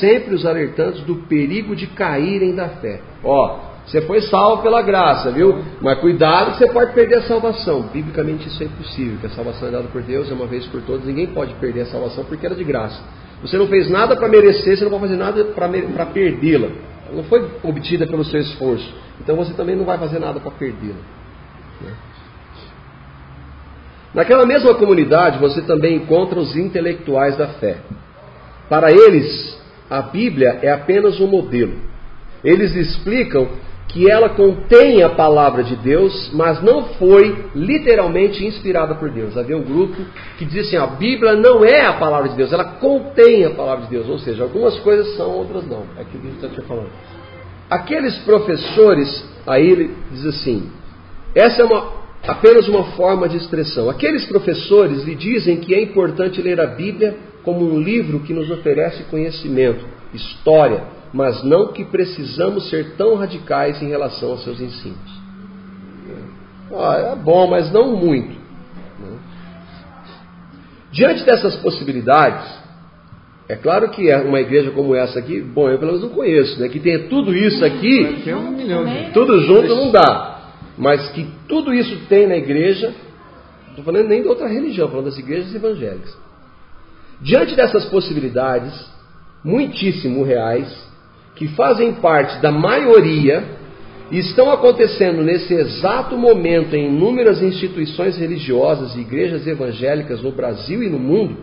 sempre 0.00 0.34
os 0.34 0.46
alertando 0.46 1.02
do 1.02 1.16
perigo 1.26 1.76
de 1.76 1.86
caírem 1.88 2.54
da 2.54 2.68
fé. 2.68 3.00
Ó, 3.22 3.71
você 3.86 4.00
foi 4.02 4.22
salvo 4.22 4.62
pela 4.62 4.80
graça, 4.80 5.30
viu? 5.30 5.62
Mas 5.80 5.98
cuidado 5.98 6.56
você 6.56 6.66
pode 6.68 6.92
perder 6.92 7.16
a 7.16 7.22
salvação. 7.22 7.82
Biblicamente 7.82 8.48
isso 8.48 8.62
é 8.62 8.66
impossível, 8.66 9.18
que 9.18 9.26
a 9.26 9.30
salvação 9.30 9.68
é 9.68 9.70
dada 9.72 9.88
por 9.88 10.02
Deus, 10.02 10.30
é 10.30 10.34
uma 10.34 10.46
vez 10.46 10.66
por 10.66 10.80
todas, 10.82 11.04
ninguém 11.04 11.26
pode 11.26 11.54
perder 11.54 11.82
a 11.82 11.86
salvação 11.86 12.24
porque 12.24 12.46
era 12.46 12.54
de 12.54 12.64
graça. 12.64 13.02
Você 13.42 13.58
não 13.58 13.66
fez 13.66 13.90
nada 13.90 14.14
para 14.14 14.28
merecer, 14.28 14.76
você 14.76 14.84
não 14.84 14.90
pode 14.90 15.02
fazer 15.02 15.16
nada 15.16 15.44
para 15.44 16.06
perdê-la. 16.06 16.68
Não 17.12 17.24
foi 17.24 17.46
obtida 17.62 18.06
pelo 18.06 18.24
seu 18.24 18.40
esforço. 18.40 18.94
Então 19.20 19.36
você 19.36 19.52
também 19.52 19.76
não 19.76 19.84
vai 19.84 19.98
fazer 19.98 20.18
nada 20.18 20.38
para 20.38 20.50
perdê-la. 20.52 20.94
né? 21.80 21.92
Naquela 24.14 24.46
mesma 24.46 24.74
comunidade 24.74 25.38
você 25.38 25.62
também 25.62 25.96
encontra 25.96 26.38
os 26.38 26.54
intelectuais 26.56 27.36
da 27.36 27.48
fé. 27.48 27.78
Para 28.68 28.90
eles, 28.90 29.58
a 29.90 30.02
Bíblia 30.02 30.60
é 30.62 30.70
apenas 30.70 31.20
um 31.20 31.26
modelo. 31.26 31.74
Eles 32.44 32.74
explicam 32.74 33.48
que 33.92 34.10
ela 34.10 34.30
contém 34.30 35.02
a 35.02 35.10
palavra 35.10 35.62
de 35.62 35.76
Deus, 35.76 36.30
mas 36.32 36.62
não 36.62 36.84
foi 36.94 37.44
literalmente 37.54 38.44
inspirada 38.44 38.94
por 38.94 39.10
Deus. 39.10 39.36
Havia 39.36 39.56
um 39.56 39.62
grupo 39.62 40.02
que 40.38 40.46
dizia 40.46 40.62
assim: 40.62 40.76
a 40.76 40.86
Bíblia 40.96 41.34
não 41.34 41.62
é 41.62 41.84
a 41.84 41.92
palavra 41.94 42.30
de 42.30 42.36
Deus, 42.36 42.52
ela 42.52 42.64
contém 42.64 43.44
a 43.44 43.50
palavra 43.50 43.84
de 43.84 43.90
Deus. 43.90 44.08
Ou 44.08 44.18
seja, 44.18 44.42
algumas 44.42 44.78
coisas 44.80 45.14
são, 45.16 45.30
outras 45.30 45.66
não. 45.66 45.84
É 45.98 46.02
aquilo 46.02 46.22
que 46.22 46.28
a 46.28 46.48
gente 46.48 46.60
te 46.60 46.66
falando. 46.66 46.90
Aqueles 47.68 48.16
professores, 48.20 49.24
aí 49.46 49.70
ele 49.70 49.94
diz 50.10 50.26
assim: 50.26 50.70
essa 51.34 51.60
é 51.60 51.64
uma, 51.64 51.92
apenas 52.26 52.66
uma 52.68 52.84
forma 52.92 53.28
de 53.28 53.36
expressão. 53.36 53.90
Aqueles 53.90 54.24
professores 54.24 55.04
lhe 55.04 55.14
dizem 55.14 55.58
que 55.58 55.74
é 55.74 55.82
importante 55.82 56.40
ler 56.40 56.60
a 56.60 56.66
Bíblia 56.66 57.14
como 57.42 57.62
um 57.64 57.78
livro 57.78 58.20
que 58.20 58.32
nos 58.32 58.50
oferece 58.50 59.04
conhecimento, 59.04 59.84
história, 60.14 60.82
mas 61.12 61.42
não 61.44 61.72
que 61.72 61.84
precisamos 61.84 62.70
ser 62.70 62.96
tão 62.96 63.16
radicais 63.16 63.82
em 63.82 63.88
relação 63.88 64.30
aos 64.30 64.44
seus 64.44 64.60
ensinos. 64.60 65.22
Ah, 66.74 67.12
é 67.12 67.16
bom, 67.16 67.48
mas 67.48 67.70
não 67.70 67.94
muito. 67.96 68.30
né? 68.30 69.18
Diante 70.90 71.22
dessas 71.24 71.56
possibilidades, 71.56 72.62
é 73.48 73.56
claro 73.56 73.90
que 73.90 74.08
é 74.10 74.16
uma 74.18 74.40
igreja 74.40 74.70
como 74.70 74.94
essa 74.94 75.18
aqui, 75.18 75.40
bom, 75.40 75.68
eu 75.68 75.78
pelo 75.78 75.92
menos 75.92 76.08
não 76.08 76.14
conheço, 76.14 76.58
né? 76.58 76.68
Que 76.68 76.80
tenha 76.80 77.08
tudo 77.08 77.34
isso 77.34 77.62
aqui, 77.64 78.22
tudo 79.12 79.40
junto 79.42 79.68
não 79.74 79.90
dá. 79.90 80.30
Mas 80.78 81.10
que 81.10 81.28
tudo 81.46 81.74
isso 81.74 82.06
tem 82.08 82.26
na 82.26 82.36
igreja, 82.36 82.94
não 83.64 83.68
estou 83.70 83.84
falando 83.84 84.08
nem 84.08 84.22
de 84.22 84.28
outra 84.28 84.48
religião, 84.48 84.88
falando 84.88 85.06
das 85.06 85.18
igrejas 85.18 85.54
evangélicas. 85.54 86.16
Diante 87.20 87.54
dessas 87.54 87.84
possibilidades, 87.86 88.72
muitíssimo 89.44 90.24
reais, 90.24 90.90
que 91.34 91.48
fazem 91.48 91.94
parte 91.94 92.40
da 92.40 92.50
maioria 92.50 93.44
estão 94.10 94.50
acontecendo 94.50 95.22
nesse 95.22 95.54
exato 95.54 96.16
momento 96.18 96.74
em 96.74 96.88
inúmeras 96.88 97.42
instituições 97.42 98.16
religiosas 98.18 98.94
e 98.94 99.00
igrejas 99.00 99.46
evangélicas 99.46 100.20
no 100.22 100.32
Brasil 100.32 100.82
e 100.82 100.90
no 100.90 100.98
mundo, 100.98 101.38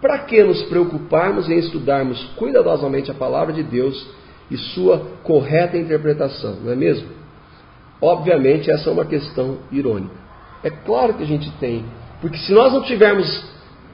para 0.00 0.18
que 0.20 0.42
nos 0.44 0.62
preocuparmos 0.64 1.48
em 1.48 1.58
estudarmos 1.58 2.22
cuidadosamente 2.36 3.10
a 3.10 3.14
palavra 3.14 3.52
de 3.52 3.64
Deus 3.64 4.06
e 4.48 4.56
sua 4.56 4.98
correta 5.24 5.76
interpretação, 5.76 6.58
não 6.62 6.72
é 6.72 6.76
mesmo? 6.76 7.08
Obviamente, 8.00 8.70
essa 8.70 8.88
é 8.88 8.92
uma 8.92 9.04
questão 9.04 9.58
irônica. 9.72 10.14
É 10.62 10.70
claro 10.70 11.14
que 11.14 11.24
a 11.24 11.26
gente 11.26 11.50
tem, 11.58 11.84
porque 12.20 12.38
se 12.38 12.52
nós 12.52 12.72
não 12.72 12.82
tivermos 12.82 13.44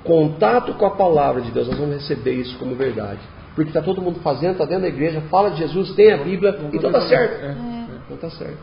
contato 0.04 0.74
com 0.74 0.84
a 0.84 0.90
palavra 0.90 1.40
de 1.40 1.50
Deus, 1.50 1.68
nós 1.68 1.78
vamos 1.78 1.94
receber 1.94 2.34
isso 2.34 2.58
como 2.58 2.74
verdade. 2.74 3.20
Porque 3.54 3.70
está 3.70 3.82
todo 3.82 4.00
mundo 4.00 4.20
fazendo, 4.20 4.52
está 4.52 4.64
dentro 4.64 4.82
da 4.82 4.88
igreja, 4.88 5.20
fala 5.22 5.50
de 5.50 5.58
Jesus, 5.58 5.94
tem 5.94 6.12
a 6.12 6.18
Bíblia, 6.18 6.58
então 6.72 6.90
está 6.90 7.00
certo. 7.02 7.44
Então 8.04 8.16
está 8.16 8.30
certo. 8.30 8.62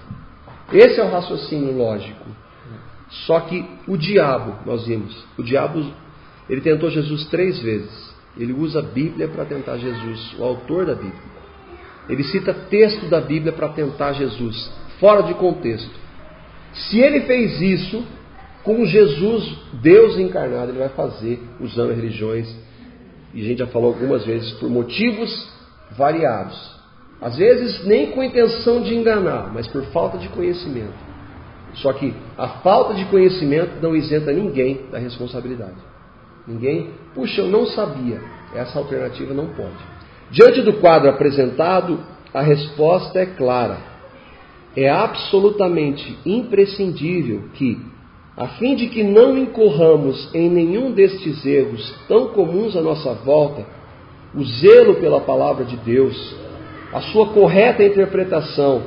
Esse 0.73 0.99
é 0.99 1.04
o 1.04 1.10
raciocínio 1.10 1.78
lógico. 1.78 2.25
Só 3.25 3.39
que 3.41 3.65
o 3.88 3.97
diabo, 3.97 4.56
nós 4.65 4.86
vimos, 4.86 5.25
o 5.38 5.43
diabo, 5.43 5.84
ele 6.49 6.62
tentou 6.62 6.89
Jesus 6.89 7.25
três 7.28 7.60
vezes. 7.60 8.10
Ele 8.38 8.54
usa 8.54 8.80
a 8.80 8.84
Bíblia 8.84 9.28
para 9.28 9.45
tentar 9.45 9.78
Jesus, 9.78 10.36
o 10.38 10.43
autor 10.43 10.86
da 10.86 10.95
Bíblia. 10.95 11.30
Ele 12.08 12.23
cita 12.23 12.54
texto 12.54 13.08
da 13.10 13.19
Bíblia 13.19 13.52
para 13.52 13.69
tentar 13.69 14.13
Jesus, 14.13 14.71
fora 14.99 15.23
de 15.23 15.34
contexto. 15.36 15.91
Se 16.73 16.99
ele 16.99 17.21
fez 17.21 17.62
isso 17.62 18.04
com 18.63 18.86
Jesus, 18.86 19.58
Deus 19.73 20.17
encarnado, 20.17 20.71
ele 20.71 20.80
vai 20.80 20.89
fazer 20.89 21.41
usando 21.60 21.93
religiões, 21.93 22.47
e 23.34 23.42
a 23.42 23.46
gente 23.46 23.60
já 23.60 23.68
falou 23.68 23.94
algumas 23.94 24.26
vezes, 24.26 24.52
por 24.54 24.70
motivos 24.70 25.52
variados. 25.98 26.80
Às 27.22 27.36
vezes 27.36 27.86
nem 27.86 28.12
com 28.12 28.24
intenção 28.24 28.82
de 28.82 28.96
enganar, 28.96 29.52
mas 29.54 29.68
por 29.68 29.84
falta 29.88 30.18
de 30.18 30.30
conhecimento. 30.30 30.94
Só 31.76 31.94
que 31.94 32.13
a 32.38 32.48
falta 32.48 32.94
de 32.94 33.06
conhecimento 33.06 33.82
não 33.82 33.96
isenta 33.96 34.32
ninguém 34.32 34.88
da 34.92 34.98
responsabilidade. 34.98 35.78
Ninguém, 36.48 36.92
puxa, 37.13 37.42
eu 37.42 37.48
não 37.48 37.65
sabia. 37.68 38.22
Essa 38.56 38.80
alternativa 38.80 39.34
não 39.34 39.48
pode. 39.48 39.78
Diante 40.32 40.62
do 40.62 40.74
quadro 40.74 41.10
apresentado, 41.10 42.00
a 42.34 42.42
resposta 42.42 43.20
é 43.20 43.26
clara. 43.26 43.78
É 44.76 44.89
absolutamente 44.89 46.18
imprescindível 46.26 47.50
que, 47.54 47.80
a 48.39 48.47
fim 48.47 48.73
de 48.73 48.88
que 48.88 49.04
não 49.04 49.38
incorramos 49.38 50.34
em 50.34 50.49
nenhum 50.49 50.93
destes 50.93 51.45
erros 51.45 51.93
tão 52.08 52.30
comuns 52.30 52.73
à 52.73 52.82
nossa 52.82 53.13
volta, 53.15 53.65
o 54.34 54.41
zelo 54.45 54.95
pela 54.95 55.19
palavra 55.19 55.65
de 55.65 55.75
Deus, 55.75 56.36
a 56.93 57.02
sua 57.02 57.28
correta 57.34 57.84
interpretação, 57.84 58.82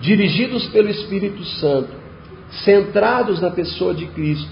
dirigidos 0.00 0.66
pelo 0.70 0.88
Espírito 0.88 1.44
Santo, 1.44 1.90
centrados 2.64 3.40
na 3.40 3.52
pessoa 3.52 3.94
de 3.94 4.06
Cristo 4.06 4.50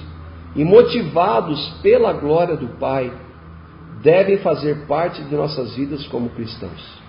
e 0.55 0.65
motivados 0.65 1.71
pela 1.83 2.13
glória 2.13 2.57
do 2.57 2.69
Pai, 2.79 3.11
devem 4.01 4.39
fazer 4.39 4.87
parte 4.87 5.21
de 5.21 5.35
nossas 5.35 5.75
vidas 5.75 6.07
como 6.07 6.29
cristãos. 6.31 7.03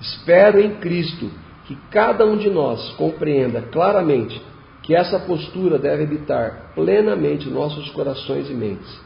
Espero 0.00 0.58
em 0.58 0.74
Cristo 0.76 1.30
que 1.66 1.78
cada 1.92 2.26
um 2.26 2.36
de 2.36 2.50
nós 2.50 2.90
compreenda 2.94 3.62
claramente 3.62 4.49
que 4.90 4.94
essa 4.96 5.20
postura 5.20 5.78
deve 5.78 6.02
habitar 6.02 6.72
plenamente 6.74 7.48
nossos 7.48 7.88
corações 7.90 8.50
e 8.50 8.52
mentes. 8.52 9.00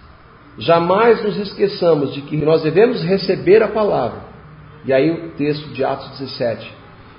Jamais 0.56 1.22
nos 1.22 1.36
esqueçamos 1.36 2.14
de 2.14 2.22
que 2.22 2.38
nós 2.38 2.62
devemos 2.62 3.02
receber 3.02 3.62
a 3.62 3.68
palavra. 3.68 4.20
E 4.86 4.94
aí 4.94 5.10
o 5.10 5.32
texto 5.32 5.68
de 5.74 5.84
Atos 5.84 6.18
17. 6.18 6.72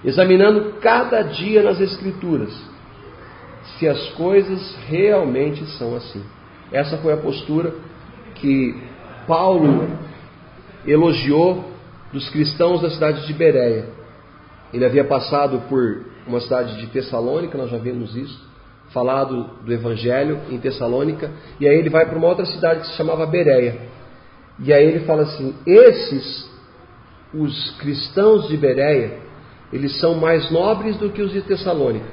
Examinando 0.03 0.79
cada 0.81 1.21
dia 1.21 1.61
nas 1.61 1.79
Escrituras 1.79 2.51
se 3.77 3.87
as 3.87 4.09
coisas 4.13 4.75
realmente 4.87 5.63
são 5.77 5.95
assim. 5.95 6.23
Essa 6.71 6.97
foi 6.97 7.13
a 7.13 7.17
postura 7.17 7.71
que 8.33 8.81
Paulo 9.27 9.87
elogiou 10.87 11.65
dos 12.11 12.27
cristãos 12.29 12.81
da 12.81 12.89
cidade 12.89 13.27
de 13.27 13.33
Bereia. 13.33 13.89
Ele 14.73 14.83
havia 14.83 15.03
passado 15.03 15.61
por 15.69 16.03
uma 16.25 16.39
cidade 16.39 16.77
de 16.77 16.87
Tessalônica, 16.87 17.55
nós 17.55 17.69
já 17.69 17.77
vimos 17.77 18.15
isso, 18.15 18.54
falado 18.95 19.49
do 19.65 19.73
Evangelho 19.73 20.39
em 20.49 20.57
Tessalônica, 20.57 21.29
e 21.59 21.67
aí 21.67 21.77
ele 21.77 21.89
vai 21.89 22.05
para 22.05 22.17
uma 22.17 22.29
outra 22.29 22.45
cidade 22.45 22.79
que 22.79 22.87
se 22.87 22.93
chamava 22.93 23.25
Bereia. 23.25 23.89
E 24.57 24.71
aí 24.71 24.85
ele 24.87 25.01
fala 25.01 25.23
assim: 25.23 25.53
esses, 25.67 26.49
os 27.33 27.71
cristãos 27.77 28.47
de 28.47 28.55
Bereia, 28.55 29.19
eles 29.73 29.99
são 29.99 30.15
mais 30.15 30.49
nobres 30.49 30.95
do 30.95 31.09
que 31.09 31.21
os 31.21 31.33
de 31.33 31.41
Tessalônica, 31.41 32.05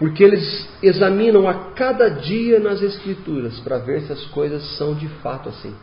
porque 0.00 0.24
eles 0.24 0.68
examinam 0.82 1.48
a 1.48 1.54
cada 1.74 2.08
dia 2.08 2.58
nas 2.58 2.82
Escrituras 2.82 3.60
para 3.60 3.78
ver 3.78 4.00
se 4.02 4.12
as 4.12 4.24
coisas 4.26 4.76
são 4.76 4.94
de 4.94 5.06
fato 5.22 5.48
assim. 5.48 5.74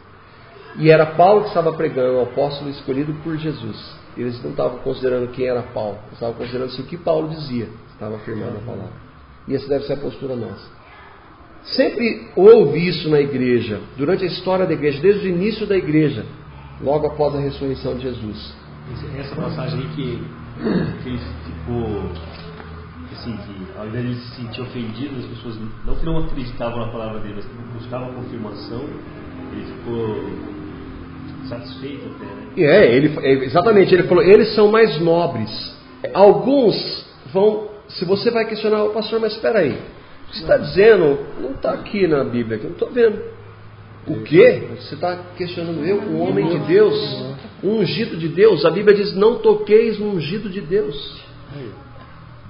E 0.78 0.92
era 0.92 1.06
Paulo 1.06 1.44
que 1.44 1.48
estava 1.48 1.72
pregando, 1.74 2.18
o 2.18 2.24
apóstolo 2.24 2.70
escolhido 2.70 3.14
por 3.24 3.38
Jesus. 3.38 3.96
Eles 4.18 4.44
não 4.44 4.52
estavam 4.52 4.80
considerando 4.80 5.32
quem 5.32 5.48
era 5.48 5.62
Paulo, 5.62 5.98
estavam 6.12 6.36
considerando 6.36 6.68
assim, 6.68 6.82
o 6.82 6.86
que 6.86 6.98
Paulo 6.98 7.30
dizia, 7.30 7.70
estava 7.94 8.18
afirmando 8.18 8.58
a 8.58 8.62
palavra. 8.62 9.07
E 9.48 9.56
essa 9.56 9.68
deve 9.68 9.86
ser 9.86 9.94
a 9.94 9.98
postura 9.98 10.36
nossa. 10.36 10.78
Sempre 11.64 12.30
houve 12.36 12.88
isso 12.88 13.10
na 13.10 13.20
igreja, 13.20 13.82
durante 13.98 14.24
a 14.24 14.28
história 14.28 14.66
da 14.66 14.74
igreja, 14.74 15.02
desde 15.02 15.28
o 15.28 15.30
início 15.30 15.68
da 15.68 15.76
igreja, 15.76 16.26
logo 16.82 17.08
após 17.08 17.36
a 17.36 17.40
ressurreição 17.40 17.96
de 17.96 18.04
Jesus. 18.04 18.56
Essa 19.18 19.36
passagem 19.36 19.80
aí 19.80 19.88
que, 19.90 20.24
que 21.04 21.10
ele 21.10 21.20
ficou, 21.46 22.12
assim, 23.12 23.36
que 23.36 23.78
ao 23.78 23.88
invés 23.88 24.04
de 24.06 24.12
ele 24.12 24.20
se 24.20 24.36
sentir 24.36 24.62
ofendido, 24.62 25.16
as 25.18 25.26
pessoas 25.26 25.56
não 25.86 25.96
que 25.96 26.06
não 26.06 26.18
acreditavam 26.20 26.86
na 26.86 26.92
palavra 26.92 27.20
dele, 27.20 27.34
mas 27.36 27.46
que 27.46 27.78
buscavam 27.78 28.14
confirmação, 28.14 28.86
ele 29.52 29.66
ficou 29.66 30.16
satisfeito 31.50 32.06
até, 32.16 32.26
né? 32.26 32.48
É, 32.58 32.96
ele, 32.96 33.20
é, 33.20 33.46
exatamente, 33.46 33.94
ele 33.94 34.04
falou, 34.04 34.24
eles 34.24 34.54
são 34.56 34.72
mais 34.72 35.00
nobres. 35.02 35.76
Alguns 36.14 37.06
vão, 37.34 37.70
se 37.90 38.06
você 38.06 38.32
vai 38.32 38.46
questionar 38.46 38.84
o 38.84 38.90
pastor, 38.90 39.20
mas 39.20 39.34
espera 39.34 39.60
aí, 39.60 39.72
o 39.72 40.30
que 40.30 40.38
você 40.38 40.42
está 40.42 40.58
dizendo 40.58 41.20
não 41.42 41.52
está 41.52 41.72
aqui 41.72 42.08
na 42.08 42.24
Bíblia, 42.24 42.58
que 42.58 42.66
eu 42.66 42.70
não 42.70 42.76
estou 42.76 42.92
vendo. 42.92 43.22
O 44.08 44.22
quê? 44.24 44.70
Você 44.78 44.96
está 44.96 45.18
questionando 45.38 45.84
eu, 45.86 45.98
um 45.98 46.22
homem 46.22 46.48
de 46.48 46.60
Deus, 46.60 46.96
um 47.62 47.80
ungido 47.80 48.16
de 48.16 48.30
Deus. 48.30 48.64
A 48.66 48.72
Bíblia 48.72 48.96
diz: 48.96 49.14
não 49.16 49.40
toqueis 49.40 50.00
no 50.00 50.12
ungido 50.12 50.50
de 50.50 50.62
Deus. 50.62 51.22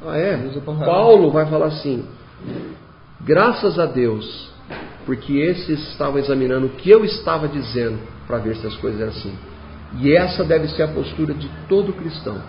Ah, 0.06 0.18
é? 0.18 0.38
Paulo 0.86 1.32
vai 1.32 1.48
falar 1.48 1.68
assim: 1.68 2.06
graças 3.22 3.80
a 3.80 3.88
Deus, 3.88 4.52
porque 5.06 5.34
esses 5.34 5.80
estavam 5.90 6.20
examinando 6.20 6.68
o 6.68 6.70
que 6.70 6.90
eu 6.90 7.04
estava 7.04 7.48
dizendo 7.48 7.98
para 8.28 8.38
ver 8.38 8.56
se 8.58 8.68
as 8.68 8.76
coisas 8.76 9.02
eram 9.02 9.12
assim. 9.12 9.34
E 10.00 10.14
essa 10.14 10.44
deve 10.44 10.68
ser 10.68 10.84
a 10.84 10.88
postura 10.90 11.34
de 11.34 11.50
todo 11.68 11.94
cristão. 11.94 12.40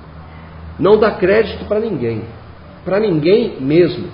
Não 0.78 0.98
dá 0.98 1.12
crédito 1.12 1.64
para 1.64 1.80
ninguém, 1.80 2.24
para 2.88 2.98
ninguém 2.98 3.60
mesmo. 3.60 4.08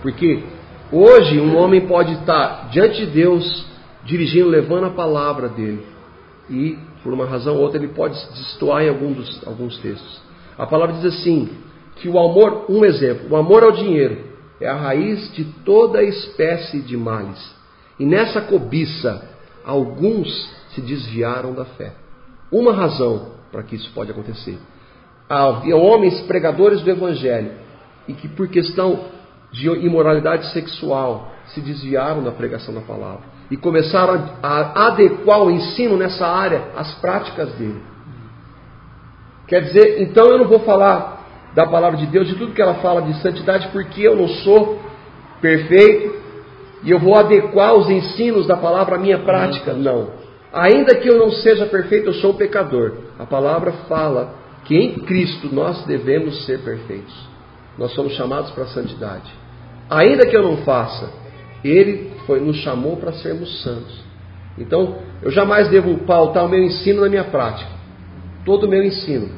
Porque 0.00 0.44
hoje 0.92 1.40
um 1.40 1.56
homem 1.56 1.88
pode 1.88 2.12
estar 2.12 2.68
diante 2.70 3.04
de 3.04 3.06
Deus, 3.06 3.66
dirigindo, 4.04 4.48
levando 4.48 4.86
a 4.86 4.90
palavra 4.90 5.48
dele, 5.48 5.84
e 6.48 6.78
por 7.02 7.12
uma 7.12 7.26
razão 7.26 7.56
ou 7.56 7.62
outra 7.62 7.78
ele 7.78 7.88
pode 7.88 8.16
se 8.16 8.32
destoar 8.34 8.84
em 8.84 8.88
algum 8.88 9.12
dos, 9.12 9.44
alguns 9.44 9.76
textos. 9.78 10.22
A 10.56 10.64
palavra 10.66 10.94
diz 10.94 11.04
assim: 11.04 11.48
que 11.96 12.08
o 12.08 12.16
amor, 12.16 12.66
um 12.68 12.84
exemplo, 12.84 13.26
o 13.30 13.36
amor 13.36 13.64
ao 13.64 13.72
dinheiro 13.72 14.18
é 14.60 14.68
a 14.68 14.76
raiz 14.76 15.32
de 15.34 15.44
toda 15.64 16.00
espécie 16.04 16.80
de 16.82 16.96
males. 16.96 17.54
E 17.98 18.06
nessa 18.06 18.40
cobiça, 18.40 19.28
alguns 19.64 20.28
se 20.74 20.80
desviaram 20.80 21.52
da 21.54 21.64
fé. 21.64 21.92
Uma 22.52 22.72
razão 22.72 23.32
para 23.50 23.64
que 23.64 23.74
isso 23.74 23.90
pode 23.92 24.12
acontecer. 24.12 24.58
Havia 25.28 25.76
homens 25.76 26.20
pregadores 26.22 26.82
do 26.82 26.90
Evangelho 26.90 27.65
e 28.08 28.12
que, 28.12 28.28
por 28.28 28.48
questão 28.48 29.00
de 29.50 29.68
imoralidade 29.68 30.52
sexual, 30.52 31.32
se 31.46 31.60
desviaram 31.60 32.22
da 32.22 32.32
pregação 32.32 32.74
da 32.74 32.80
palavra 32.80 33.36
e 33.50 33.56
começaram 33.56 34.30
a 34.42 34.86
adequar 34.88 35.42
o 35.42 35.50
ensino 35.50 35.96
nessa 35.96 36.26
área 36.26 36.64
às 36.76 36.92
práticas 36.94 37.52
dele. 37.52 37.80
Quer 39.46 39.60
dizer, 39.62 40.02
então 40.02 40.26
eu 40.26 40.38
não 40.38 40.48
vou 40.48 40.60
falar 40.60 41.24
da 41.54 41.66
palavra 41.66 41.96
de 41.98 42.06
Deus, 42.06 42.26
de 42.26 42.34
tudo 42.34 42.52
que 42.52 42.60
ela 42.60 42.74
fala 42.74 43.02
de 43.02 43.14
santidade, 43.22 43.68
porque 43.68 44.02
eu 44.02 44.16
não 44.16 44.28
sou 44.28 44.80
perfeito 45.40 46.16
e 46.82 46.90
eu 46.90 46.98
vou 46.98 47.14
adequar 47.14 47.74
os 47.74 47.88
ensinos 47.88 48.46
da 48.46 48.56
palavra 48.56 48.96
à 48.96 48.98
minha 48.98 49.18
prática. 49.20 49.72
Não. 49.72 50.10
Ainda 50.52 50.96
que 50.96 51.08
eu 51.08 51.18
não 51.18 51.30
seja 51.30 51.66
perfeito, 51.66 52.08
eu 52.08 52.14
sou 52.14 52.32
um 52.32 52.36
pecador. 52.36 52.94
A 53.18 53.24
palavra 53.24 53.72
fala 53.88 54.34
que 54.64 54.76
em 54.76 54.94
Cristo 55.00 55.48
nós 55.52 55.84
devemos 55.84 56.44
ser 56.44 56.60
perfeitos. 56.60 57.35
Nós 57.78 57.92
somos 57.92 58.14
chamados 58.14 58.50
para 58.50 58.64
a 58.64 58.68
santidade. 58.68 59.30
Ainda 59.88 60.26
que 60.26 60.36
eu 60.36 60.42
não 60.42 60.58
faça, 60.58 61.10
Ele 61.62 62.12
foi, 62.26 62.40
nos 62.40 62.56
chamou 62.58 62.96
para 62.96 63.12
sermos 63.12 63.62
santos. 63.62 64.04
Então, 64.58 64.98
eu 65.22 65.30
jamais 65.30 65.68
devo 65.68 65.98
pautar 65.98 66.44
o 66.44 66.48
meu 66.48 66.62
ensino 66.62 67.02
na 67.02 67.08
minha 67.08 67.24
prática. 67.24 67.70
Todo 68.44 68.64
o 68.64 68.68
meu 68.68 68.82
ensino, 68.82 69.28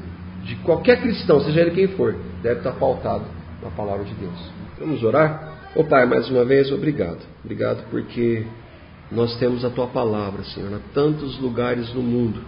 de 0.45 0.57
qualquer 0.57 1.01
cristão, 1.01 1.41
seja 1.41 1.61
ele 1.61 1.72
quem 1.72 1.89
for, 1.89 2.14
deve 2.43 2.59
estar 2.59 2.72
pautado 2.72 3.24
na 3.62 3.70
palavra 3.70 4.05
de 4.05 4.14
Deus. 4.14 4.53
Vamos 4.78 5.03
orar? 5.03 5.70
Ô 5.74 5.84
Pai, 5.84 6.07
mais 6.07 6.30
uma 6.30 6.45
vez, 6.45 6.70
obrigado. 6.70 7.18
Obrigado 7.45 7.84
porque 7.91 8.47
nós 9.11 9.36
temos 9.39 9.64
a 9.64 9.70
tua 9.70 9.86
palavra, 9.86 10.45
Senhor, 10.45 10.72
há 10.72 10.80
tantos 10.95 11.39
lugares 11.41 11.93
no 11.95 12.03
mundo 12.03 12.41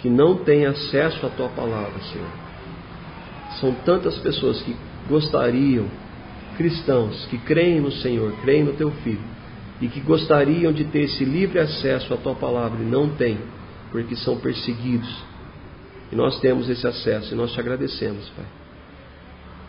que 0.00 0.10
não 0.10 0.36
têm 0.36 0.66
acesso 0.66 1.24
à 1.24 1.30
tua 1.30 1.48
palavra, 1.48 1.98
Senhor. 2.12 2.43
São 3.60 3.72
tantas 3.84 4.16
pessoas 4.18 4.60
que 4.62 4.74
gostariam, 5.08 5.86
cristãos, 6.56 7.26
que 7.26 7.38
creem 7.38 7.80
no 7.80 7.92
Senhor, 7.92 8.32
creem 8.42 8.64
no 8.64 8.72
teu 8.72 8.90
Filho, 8.90 9.34
e 9.80 9.88
que 9.88 10.00
gostariam 10.00 10.72
de 10.72 10.84
ter 10.84 11.02
esse 11.02 11.24
livre 11.24 11.58
acesso 11.58 12.14
à 12.14 12.16
tua 12.16 12.34
palavra 12.34 12.80
e 12.80 12.84
não 12.84 13.08
têm, 13.10 13.38
porque 13.90 14.16
são 14.16 14.38
perseguidos. 14.38 15.24
E 16.12 16.16
nós 16.16 16.38
temos 16.40 16.68
esse 16.68 16.86
acesso 16.86 17.34
e 17.34 17.36
nós 17.36 17.52
te 17.52 17.60
agradecemos, 17.60 18.28
Pai. 18.30 18.44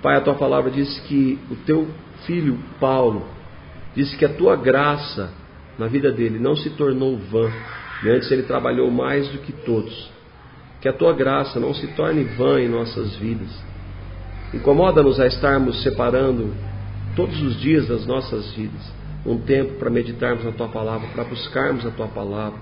Pai, 0.01 0.15
a 0.17 0.21
tua 0.21 0.35
palavra 0.35 0.69
diz 0.69 0.99
que 1.01 1.39
o 1.49 1.55
teu 1.55 1.87
filho 2.25 2.59
Paulo 2.79 3.25
disse 3.95 4.15
que 4.15 4.25
a 4.25 4.29
tua 4.29 4.55
graça 4.55 5.31
na 5.79 5.87
vida 5.87 6.11
dele 6.11 6.37
não 6.37 6.55
se 6.55 6.69
tornou 6.71 7.17
vã, 7.17 7.51
e 8.03 8.09
antes 8.09 8.29
ele 8.31 8.43
trabalhou 8.43 8.91
mais 8.91 9.27
do 9.29 9.39
que 9.39 9.51
todos. 9.51 10.14
Que 10.85 10.89
a 10.89 10.93
tua 10.93 11.13
graça 11.13 11.59
não 11.59 11.73
se 11.73 11.87
torne 11.95 12.23
vã 12.23 12.61
em 12.61 12.67
nossas 12.67 13.15
vidas. 13.15 13.49
Incomoda-nos 14.53 15.19
a 15.19 15.25
estarmos 15.25 15.81
separando 15.81 16.53
todos 17.15 17.41
os 17.41 17.59
dias 17.59 17.87
das 17.87 18.05
nossas 18.05 18.53
vidas 18.53 18.93
um 19.25 19.39
tempo 19.39 19.79
para 19.79 19.89
meditarmos 19.89 20.45
na 20.45 20.51
tua 20.51 20.67
palavra, 20.67 21.07
para 21.07 21.23
buscarmos 21.23 21.87
a 21.87 21.89
tua 21.89 22.07
palavra, 22.07 22.59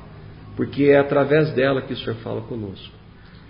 porque 0.55 0.85
é 0.85 0.99
através 0.99 1.51
dela 1.51 1.81
que 1.81 1.91
o 1.91 1.97
Senhor 1.97 2.15
fala 2.23 2.39
conosco. 2.43 2.95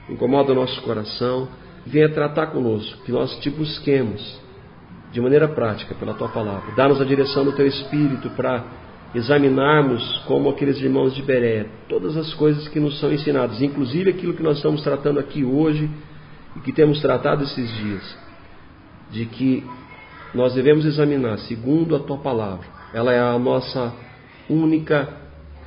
Incomoda 0.10 0.54
o 0.54 0.56
nosso 0.56 0.82
coração, 0.82 1.48
venha 1.86 2.10
tratar 2.10 2.48
conosco, 2.48 3.04
que 3.04 3.12
nós 3.12 3.32
te 3.42 3.52
busquemos 3.52 4.42
de 5.12 5.22
maneira 5.22 5.50
prática 5.50 5.94
pela 5.94 6.16
tua 6.16 6.30
palavra. 6.30 6.74
Dá-nos 6.76 7.00
a 7.00 7.06
direção 7.06 7.46
do 7.46 7.52
teu 7.52 7.68
espírito 7.68 8.28
para 8.32 8.64
examinarmos, 9.14 10.24
como 10.26 10.50
aqueles 10.50 10.80
irmãos 10.80 11.14
de 11.14 11.22
Beré, 11.22 11.68
todas 11.88 12.18
as 12.18 12.34
coisas 12.34 12.68
que 12.68 12.80
nos 12.80 13.00
são 13.00 13.12
ensinadas, 13.12 13.62
inclusive 13.62 14.10
aquilo 14.10 14.34
que 14.34 14.44
nós 14.44 14.58
estamos 14.58 14.82
tratando 14.82 15.20
aqui 15.20 15.44
hoje 15.44 15.90
e 16.56 16.60
que 16.62 16.72
temos 16.72 17.02
tratado 17.02 17.44
esses 17.44 17.72
dias, 17.78 18.18
de 19.12 19.26
que 19.26 19.64
nós 20.34 20.54
devemos 20.56 20.86
examinar 20.86 21.38
segundo 21.40 21.96
a 21.96 22.00
tua 22.00 22.18
palavra. 22.18 22.66
Ela 22.94 23.14
é 23.14 23.20
a 23.20 23.38
nossa 23.38 23.94
única 24.50 25.08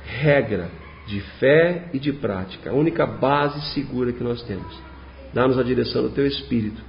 regra 0.05 0.69
de 1.07 1.21
fé 1.39 1.89
e 1.93 1.99
de 1.99 2.11
prática, 2.11 2.69
a 2.69 2.73
única 2.73 3.05
base 3.05 3.61
segura 3.73 4.11
que 4.11 4.23
nós 4.23 4.43
temos. 4.43 4.77
Dá-nos 5.33 5.57
a 5.57 5.63
direção 5.63 6.03
do 6.03 6.09
teu 6.09 6.27
espírito 6.27 6.81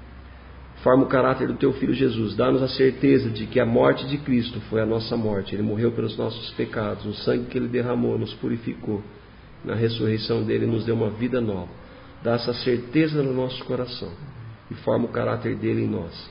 forma 0.83 1.05
o 1.05 1.09
caráter 1.09 1.49
do 1.49 1.55
teu 1.55 1.73
filho 1.75 1.93
Jesus. 1.93 2.35
Dá-nos 2.37 2.63
a 2.63 2.69
certeza 2.69 3.31
de 3.31 3.47
que 3.47 3.61
a 3.61 3.67
morte 3.67 4.07
de 4.07 4.19
Cristo 4.19 4.61
foi 4.69 4.81
a 4.81 4.87
nossa 4.87 5.17
morte. 5.17 5.55
Ele 5.55 5.63
morreu 5.63 5.93
pelos 5.93 6.17
nossos 6.17 6.51
pecados. 6.51 7.05
O 7.05 7.15
sangue 7.25 7.47
que 7.47 7.59
ele 7.59 7.69
derramou 7.69 8.19
nos 8.19 8.33
purificou. 8.35 9.03
Na 9.65 9.75
ressurreição 9.75 10.45
dele 10.45 10.67
nos 10.67 10.85
deu 10.85 10.95
uma 10.95 11.11
vida 11.11 11.41
nova. 11.41 11.69
Dá 12.23 12.35
essa 12.35 12.53
certeza 12.55 13.23
no 13.23 13.33
nosso 13.33 13.65
coração 13.65 14.11
e 14.71 14.75
forma 14.75 15.07
o 15.07 15.09
caráter 15.09 15.57
dele 15.57 15.83
em 15.83 15.89
nós. 15.89 16.31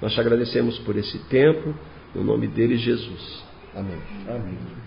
Nós 0.00 0.12
te 0.12 0.20
agradecemos 0.20 0.78
por 0.80 0.96
esse 0.96 1.18
tempo, 1.28 1.74
no 2.14 2.22
nome 2.22 2.46
dele, 2.48 2.76
Jesus. 2.76 3.44
Amém. 3.74 4.00
Amém. 4.28 4.85